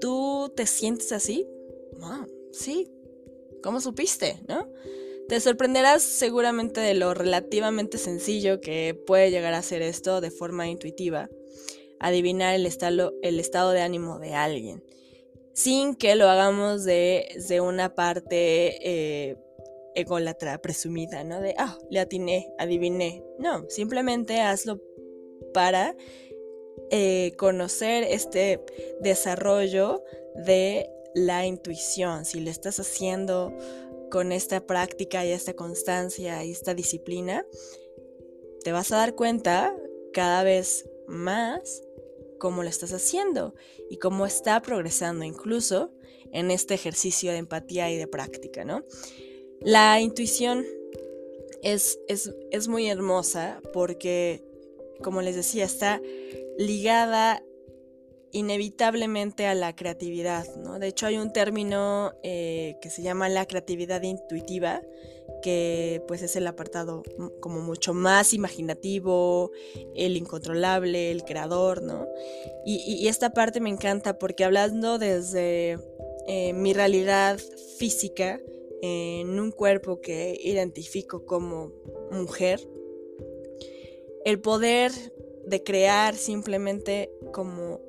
¿tú 0.00 0.52
te 0.54 0.66
sientes 0.66 1.12
así? 1.12 1.48
Ah, 2.02 2.26
sí. 2.50 2.90
¿Cómo 3.62 3.80
supiste? 3.80 4.40
¿No? 4.48 4.68
Te 5.32 5.40
sorprenderás 5.40 6.02
seguramente 6.02 6.82
de 6.82 6.92
lo 6.92 7.14
relativamente 7.14 7.96
sencillo 7.96 8.60
que 8.60 8.94
puede 9.06 9.30
llegar 9.30 9.54
a 9.54 9.62
ser 9.62 9.80
esto 9.80 10.20
de 10.20 10.30
forma 10.30 10.68
intuitiva 10.68 11.30
adivinar 11.98 12.54
el 12.54 12.66
estado, 12.66 13.14
el 13.22 13.40
estado 13.40 13.70
de 13.70 13.80
ánimo 13.80 14.18
de 14.18 14.34
alguien, 14.34 14.84
sin 15.54 15.94
que 15.94 16.16
lo 16.16 16.28
hagamos 16.28 16.84
de, 16.84 17.30
una 17.62 17.94
parte 17.94 18.76
eh, 19.30 19.38
ególatra 19.94 20.58
presumida, 20.58 21.24
¿no? 21.24 21.40
De, 21.40 21.54
ah, 21.56 21.78
le 21.88 22.00
atiné, 22.00 22.52
adiviné. 22.58 23.24
No, 23.38 23.64
simplemente 23.70 24.42
hazlo 24.42 24.82
para 25.54 25.96
eh, 26.90 27.32
conocer 27.38 28.04
este 28.04 28.62
desarrollo 29.00 30.04
de 30.44 30.90
la 31.14 31.46
intuición. 31.46 32.26
Si 32.26 32.40
lo 32.40 32.50
estás 32.50 32.80
haciendo 32.80 33.56
con 34.12 34.30
esta 34.30 34.66
práctica 34.66 35.24
y 35.24 35.30
esta 35.30 35.54
constancia 35.54 36.44
y 36.44 36.50
esta 36.50 36.74
disciplina, 36.74 37.46
te 38.62 38.70
vas 38.70 38.92
a 38.92 38.98
dar 38.98 39.14
cuenta 39.14 39.74
cada 40.12 40.44
vez 40.44 40.86
más 41.06 41.82
cómo 42.38 42.62
lo 42.62 42.68
estás 42.68 42.92
haciendo 42.92 43.54
y 43.88 43.96
cómo 43.96 44.26
está 44.26 44.60
progresando 44.60 45.24
incluso 45.24 45.94
en 46.30 46.50
este 46.50 46.74
ejercicio 46.74 47.32
de 47.32 47.38
empatía 47.38 47.90
y 47.90 47.96
de 47.96 48.06
práctica, 48.06 48.66
¿no? 48.66 48.84
La 49.62 49.98
intuición 49.98 50.66
es, 51.62 51.98
es, 52.06 52.34
es 52.50 52.68
muy 52.68 52.88
hermosa 52.88 53.62
porque, 53.72 54.44
como 55.02 55.22
les 55.22 55.36
decía, 55.36 55.64
está 55.64 56.02
ligada 56.58 57.42
inevitablemente 58.32 59.46
a 59.46 59.54
la 59.54 59.76
creatividad, 59.76 60.46
¿no? 60.56 60.78
De 60.78 60.88
hecho 60.88 61.06
hay 61.06 61.18
un 61.18 61.32
término 61.32 62.12
eh, 62.22 62.76
que 62.80 62.90
se 62.90 63.02
llama 63.02 63.28
la 63.28 63.46
creatividad 63.46 64.02
intuitiva, 64.02 64.82
que 65.42 66.02
pues 66.08 66.22
es 66.22 66.34
el 66.36 66.46
apartado 66.46 67.02
como 67.40 67.60
mucho 67.60 67.94
más 67.94 68.32
imaginativo, 68.32 69.50
el 69.94 70.16
incontrolable, 70.16 71.10
el 71.10 71.24
creador, 71.24 71.82
¿no? 71.82 72.08
Y, 72.64 73.06
esta 73.06 73.30
parte 73.30 73.60
me 73.60 73.68
encanta 73.68 74.18
porque 74.18 74.44
hablando 74.44 74.98
desde 74.98 75.78
eh, 76.26 76.52
mi 76.54 76.72
realidad 76.72 77.38
física, 77.78 78.40
en 78.80 79.38
un 79.38 79.52
cuerpo 79.52 80.00
que 80.00 80.36
identifico 80.42 81.24
como 81.24 81.72
mujer, 82.10 82.60
el 84.24 84.40
poder 84.40 84.92
de 85.46 85.62
crear 85.62 86.14
simplemente 86.16 87.10
como 87.32 87.80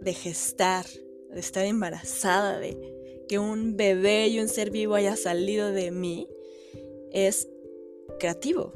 de 0.00 0.14
gestar, 0.14 0.86
de 1.30 1.40
estar 1.40 1.64
embarazada, 1.64 2.58
de 2.58 3.24
que 3.28 3.38
un 3.38 3.76
bebé 3.76 4.28
y 4.28 4.40
un 4.40 4.48
ser 4.48 4.70
vivo 4.70 4.94
haya 4.94 5.16
salido 5.16 5.70
de 5.70 5.90
mí, 5.90 6.28
es 7.12 7.48
creativo, 8.18 8.72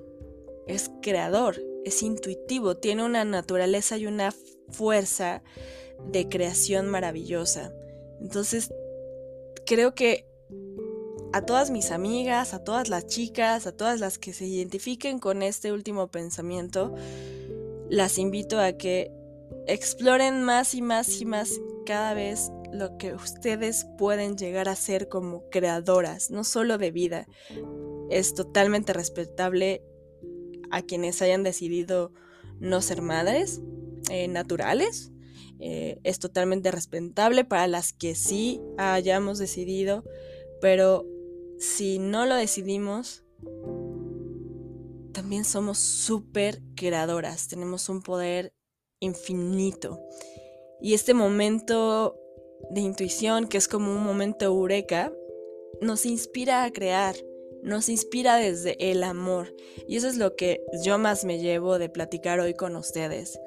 es 0.67 0.91
creador, 1.01 1.63
es 1.85 2.03
intuitivo, 2.03 2.77
tiene 2.77 3.05
una 3.05 3.25
naturaleza 3.25 3.97
y 3.97 4.07
una 4.07 4.35
fuerza 4.71 5.43
de 6.11 6.29
creación 6.29 6.89
maravillosa. 6.89 7.73
Entonces, 8.21 8.73
creo 9.67 9.95
que 9.95 10.27
a 11.33 11.43
todas 11.47 11.71
mis 11.71 11.91
amigas, 11.91 12.53
a 12.53 12.63
todas 12.63 12.89
las 12.89 13.07
chicas, 13.07 13.67
a 13.67 13.73
todas 13.73 14.01
las 14.01 14.19
que 14.19 14.33
se 14.33 14.47
identifiquen 14.47 15.19
con 15.19 15.43
este 15.43 15.73
último 15.73 16.09
pensamiento, 16.09 16.95
las 17.89 18.19
invito 18.19 18.61
a 18.61 18.73
que 18.73 19.11
exploren 19.67 20.43
más 20.43 20.75
y 20.75 20.83
más 20.83 21.21
y 21.21 21.25
más 21.25 21.61
cada 21.87 22.15
vez 22.15 22.51
lo 22.73 22.97
que 22.97 23.15
ustedes 23.15 23.87
pueden 23.99 24.37
llegar 24.37 24.69
a 24.69 24.77
ser 24.77 25.09
como 25.09 25.49
creadoras, 25.51 26.31
no 26.31 26.45
solo 26.45 26.79
de 26.79 26.91
vida. 26.91 27.27
Es 28.11 28.35
totalmente 28.35 28.93
respetable 28.93 29.83
a 30.71 30.83
quienes 30.83 31.21
hayan 31.23 31.43
decidido 31.43 32.13
no 32.59 32.81
ser 32.81 33.03
madres 33.03 33.61
eh, 34.11 34.29
naturales. 34.29 35.13
Eh, 35.61 36.01
es 36.03 36.19
totalmente 36.19 36.73
respetable 36.73 37.45
para 37.45 37.69
las 37.69 37.93
que 37.93 38.15
sí 38.15 38.61
hayamos 38.79 39.39
decidido, 39.39 40.03
pero 40.61 41.07
si 41.59 41.99
no 41.99 42.27
lo 42.27 42.35
decidimos, 42.35 43.23
también 45.13 45.45
somos 45.45 45.79
súper 45.79 46.63
creadoras, 46.75 47.47
tenemos 47.47 47.89
un 47.89 48.03
poder 48.03 48.53
infinito. 49.03 50.01
Y 50.81 50.95
este 50.95 51.15
momento 51.15 52.19
de 52.71 52.81
intuición, 52.81 53.49
que 53.49 53.59
es 53.59 53.69
como 53.69 53.93
un 53.93 54.03
momento 54.03 54.45
eureka, 54.45 55.13
nos 55.81 56.07
inspira 56.07 56.65
a 56.65 56.73
crear, 56.73 57.15
nos 57.63 57.89
inspira 57.89 58.37
desde 58.37 58.77
el 58.91 59.03
amor. 59.03 59.55
Y 59.87 59.97
eso 59.97 60.09
es 60.09 60.17
lo 60.17 60.35
que 60.37 60.65
yo 60.85 60.99
más 60.99 61.25
me 61.25 61.39
llevo 61.39 61.79
de 61.79 61.89
platicar 61.89 62.41
hoy 62.41 62.55
con 62.55 62.77
ustedes. 62.77 63.39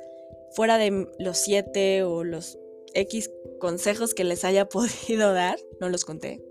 Fuera 0.52 0.78
de 0.78 1.08
los 1.20 1.38
siete 1.38 2.04
o 2.04 2.24
los 2.24 2.58
X 2.94 3.32
consejos 3.60 4.14
que 4.14 4.24
les 4.24 4.46
haya 4.46 4.70
podido 4.70 5.34
dar, 5.34 5.60
no 5.80 5.90
los 5.90 6.06
conté, 6.06 6.44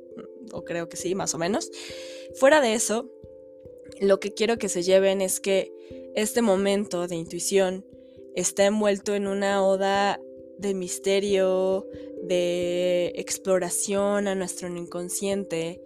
o 0.52 0.64
creo 0.64 0.88
que 0.88 0.96
sí, 0.96 1.14
más 1.14 1.34
o 1.34 1.38
menos. 1.38 1.70
Fuera 2.34 2.60
de 2.60 2.74
eso, 2.74 3.10
lo 4.00 4.20
que 4.20 4.32
quiero 4.32 4.58
que 4.58 4.68
se 4.68 4.82
lleven 4.82 5.20
es 5.20 5.40
que 5.40 5.72
este 6.14 6.42
momento 6.42 7.06
de 7.08 7.16
intuición 7.16 7.86
está 8.34 8.66
envuelto 8.66 9.14
en 9.14 9.26
una 9.26 9.64
oda 9.64 10.20
de 10.58 10.74
misterio, 10.74 11.86
de 12.22 13.12
exploración 13.16 14.28
a 14.28 14.34
nuestro 14.34 14.68
inconsciente, 14.68 15.80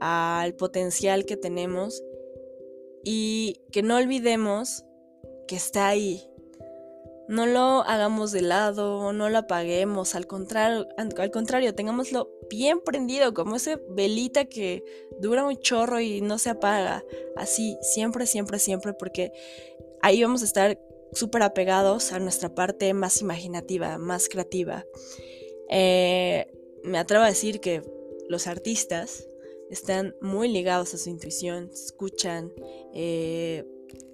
al 0.00 0.54
potencial 0.54 1.24
que 1.24 1.36
tenemos 1.36 2.02
y 3.04 3.60
que 3.70 3.82
no 3.82 3.96
olvidemos 3.96 4.84
que 5.46 5.56
está 5.56 5.88
ahí, 5.88 6.28
no 7.28 7.46
lo 7.46 7.82
hagamos 7.82 8.32
de 8.32 8.42
lado, 8.42 9.12
no 9.12 9.30
lo 9.30 9.38
apaguemos, 9.38 10.14
al 10.14 10.26
contrario, 10.26 10.86
al 10.98 11.30
contrario, 11.30 11.74
tengámoslo 11.74 12.28
bien 12.50 12.80
prendido, 12.80 13.32
como 13.32 13.56
esa 13.56 13.80
velita 13.90 14.44
que 14.44 14.84
dura 15.18 15.44
un 15.44 15.56
chorro 15.56 16.00
y 16.00 16.20
no 16.20 16.38
se 16.38 16.50
apaga. 16.50 17.02
Así, 17.36 17.78
siempre, 17.80 18.26
siempre, 18.26 18.58
siempre, 18.58 18.92
porque 18.92 19.32
ahí 20.02 20.22
vamos 20.22 20.42
a 20.42 20.44
estar 20.44 20.78
súper 21.12 21.42
apegados 21.42 22.12
a 22.12 22.18
nuestra 22.18 22.54
parte 22.54 22.92
más 22.94 23.20
imaginativa, 23.20 23.98
más 23.98 24.28
creativa. 24.28 24.84
Eh, 25.70 26.46
me 26.84 26.98
atrevo 26.98 27.24
a 27.24 27.28
decir 27.28 27.60
que 27.60 27.82
los 28.28 28.46
artistas 28.46 29.28
están 29.70 30.14
muy 30.20 30.48
ligados 30.48 30.92
a 30.94 30.98
su 30.98 31.08
intuición, 31.08 31.70
escuchan, 31.72 32.52
eh, 32.92 33.64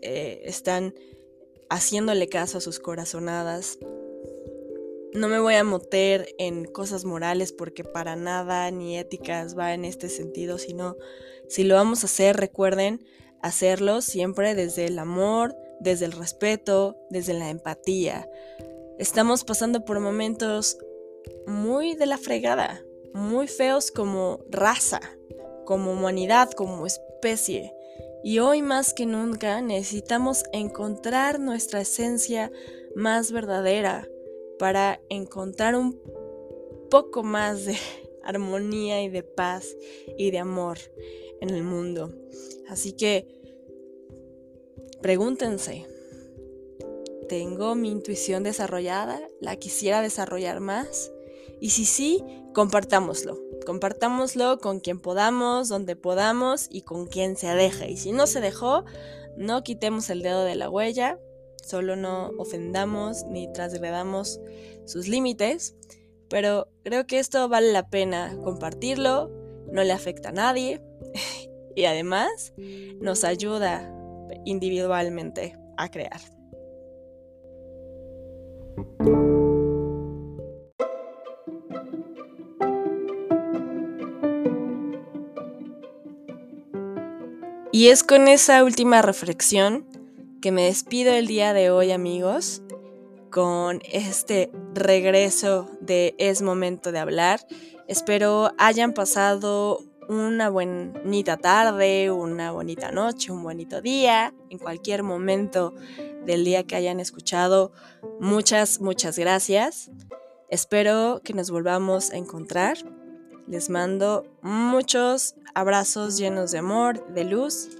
eh, 0.02 0.42
están 0.44 0.94
haciéndole 1.68 2.28
caso 2.28 2.58
a 2.58 2.60
sus 2.60 2.78
corazonadas. 2.78 3.78
No 5.14 5.28
me 5.28 5.40
voy 5.40 5.54
a 5.54 5.64
meter 5.64 6.34
en 6.38 6.64
cosas 6.64 7.04
morales 7.04 7.52
porque 7.52 7.82
para 7.82 8.14
nada 8.14 8.70
ni 8.70 8.98
éticas 8.98 9.58
va 9.58 9.74
en 9.74 9.84
este 9.84 10.08
sentido, 10.08 10.58
sino 10.58 10.96
si 11.48 11.64
lo 11.64 11.74
vamos 11.74 12.02
a 12.02 12.06
hacer, 12.06 12.36
recuerden 12.36 13.04
hacerlo 13.42 14.00
siempre 14.00 14.54
desde 14.54 14.86
el 14.86 14.98
amor, 14.98 15.56
desde 15.80 16.06
el 16.06 16.12
respeto, 16.12 16.96
desde 17.10 17.34
la 17.34 17.50
empatía. 17.50 18.28
Estamos 18.98 19.44
pasando 19.44 19.84
por 19.84 20.00
momentos 20.00 20.78
muy 21.46 21.94
de 21.94 22.06
la 22.06 22.18
fregada, 22.18 22.82
muy 23.14 23.48
feos 23.48 23.90
como 23.90 24.40
raza, 24.50 25.00
como 25.64 25.92
humanidad, 25.92 26.50
como 26.50 26.86
especie. 26.86 27.72
Y 28.24 28.40
hoy 28.40 28.62
más 28.62 28.94
que 28.94 29.06
nunca 29.06 29.60
necesitamos 29.60 30.44
encontrar 30.52 31.38
nuestra 31.38 31.80
esencia 31.80 32.50
más 32.94 33.30
verdadera 33.30 34.08
para 34.58 35.00
encontrar 35.08 35.76
un 35.76 36.00
poco 36.90 37.22
más 37.22 37.64
de 37.64 37.76
armonía 38.22 39.02
y 39.02 39.08
de 39.08 39.22
paz 39.22 39.76
y 40.16 40.30
de 40.30 40.38
amor 40.38 40.78
en 41.40 41.50
el 41.50 41.62
mundo. 41.62 42.12
Así 42.68 42.92
que 42.92 43.37
pregúntense, 45.02 45.86
¿tengo 47.28 47.74
mi 47.74 47.90
intuición 47.90 48.42
desarrollada? 48.42 49.20
¿La 49.40 49.56
quisiera 49.56 50.02
desarrollar 50.02 50.60
más? 50.60 51.12
Y 51.60 51.70
si 51.70 51.84
sí, 51.84 52.24
compartámoslo. 52.54 53.38
Compartámoslo 53.66 54.58
con 54.58 54.80
quien 54.80 55.00
podamos, 55.00 55.68
donde 55.68 55.96
podamos 55.96 56.68
y 56.70 56.82
con 56.82 57.06
quien 57.06 57.36
se 57.36 57.48
deje. 57.48 57.90
Y 57.90 57.96
si 57.96 58.12
no 58.12 58.26
se 58.26 58.40
dejó, 58.40 58.84
no 59.36 59.62
quitemos 59.62 60.10
el 60.10 60.22
dedo 60.22 60.44
de 60.44 60.54
la 60.54 60.70
huella, 60.70 61.18
solo 61.62 61.96
no 61.96 62.30
ofendamos 62.38 63.24
ni 63.24 63.52
trasgredamos 63.52 64.40
sus 64.86 65.08
límites. 65.08 65.76
Pero 66.28 66.68
creo 66.84 67.06
que 67.06 67.18
esto 67.18 67.48
vale 67.48 67.72
la 67.72 67.88
pena 67.88 68.36
compartirlo, 68.42 69.30
no 69.70 69.82
le 69.82 69.92
afecta 69.92 70.30
a 70.30 70.32
nadie 70.32 70.82
y 71.74 71.84
además 71.84 72.52
nos 73.00 73.24
ayuda 73.24 73.94
individualmente 74.44 75.56
a 75.76 75.90
crear. 75.90 76.20
Y 87.70 87.88
es 87.90 88.02
con 88.02 88.26
esa 88.26 88.64
última 88.64 89.02
reflexión 89.02 89.86
que 90.40 90.50
me 90.50 90.64
despido 90.64 91.12
el 91.12 91.28
día 91.28 91.52
de 91.52 91.70
hoy 91.70 91.92
amigos, 91.92 92.62
con 93.30 93.80
este 93.84 94.50
regreso 94.74 95.70
de 95.80 96.14
Es 96.18 96.42
momento 96.42 96.90
de 96.90 96.98
hablar. 96.98 97.46
Espero 97.86 98.52
hayan 98.58 98.94
pasado 98.94 99.78
una 100.08 100.48
bonita 100.48 101.36
tarde, 101.36 102.10
una 102.10 102.52
bonita 102.52 102.90
noche, 102.90 103.30
un 103.30 103.42
bonito 103.42 103.80
día, 103.80 104.34
en 104.50 104.58
cualquier 104.58 105.02
momento 105.02 105.74
del 106.24 106.44
día 106.44 106.64
que 106.64 106.76
hayan 106.76 107.00
escuchado. 107.00 107.72
Muchas, 108.20 108.80
muchas 108.80 109.18
gracias. 109.18 109.90
Espero 110.50 111.20
que 111.22 111.34
nos 111.34 111.50
volvamos 111.50 112.10
a 112.10 112.16
encontrar 112.16 112.78
les 113.48 113.70
mando 113.70 114.26
muchos 114.42 115.34
abrazos 115.54 116.18
llenos 116.18 116.50
de 116.50 116.58
amor, 116.58 117.06
de 117.14 117.24
luz 117.24 117.70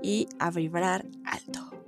y 0.00 0.28
a 0.38 0.52
vibrar 0.52 1.06
alto. 1.24 1.81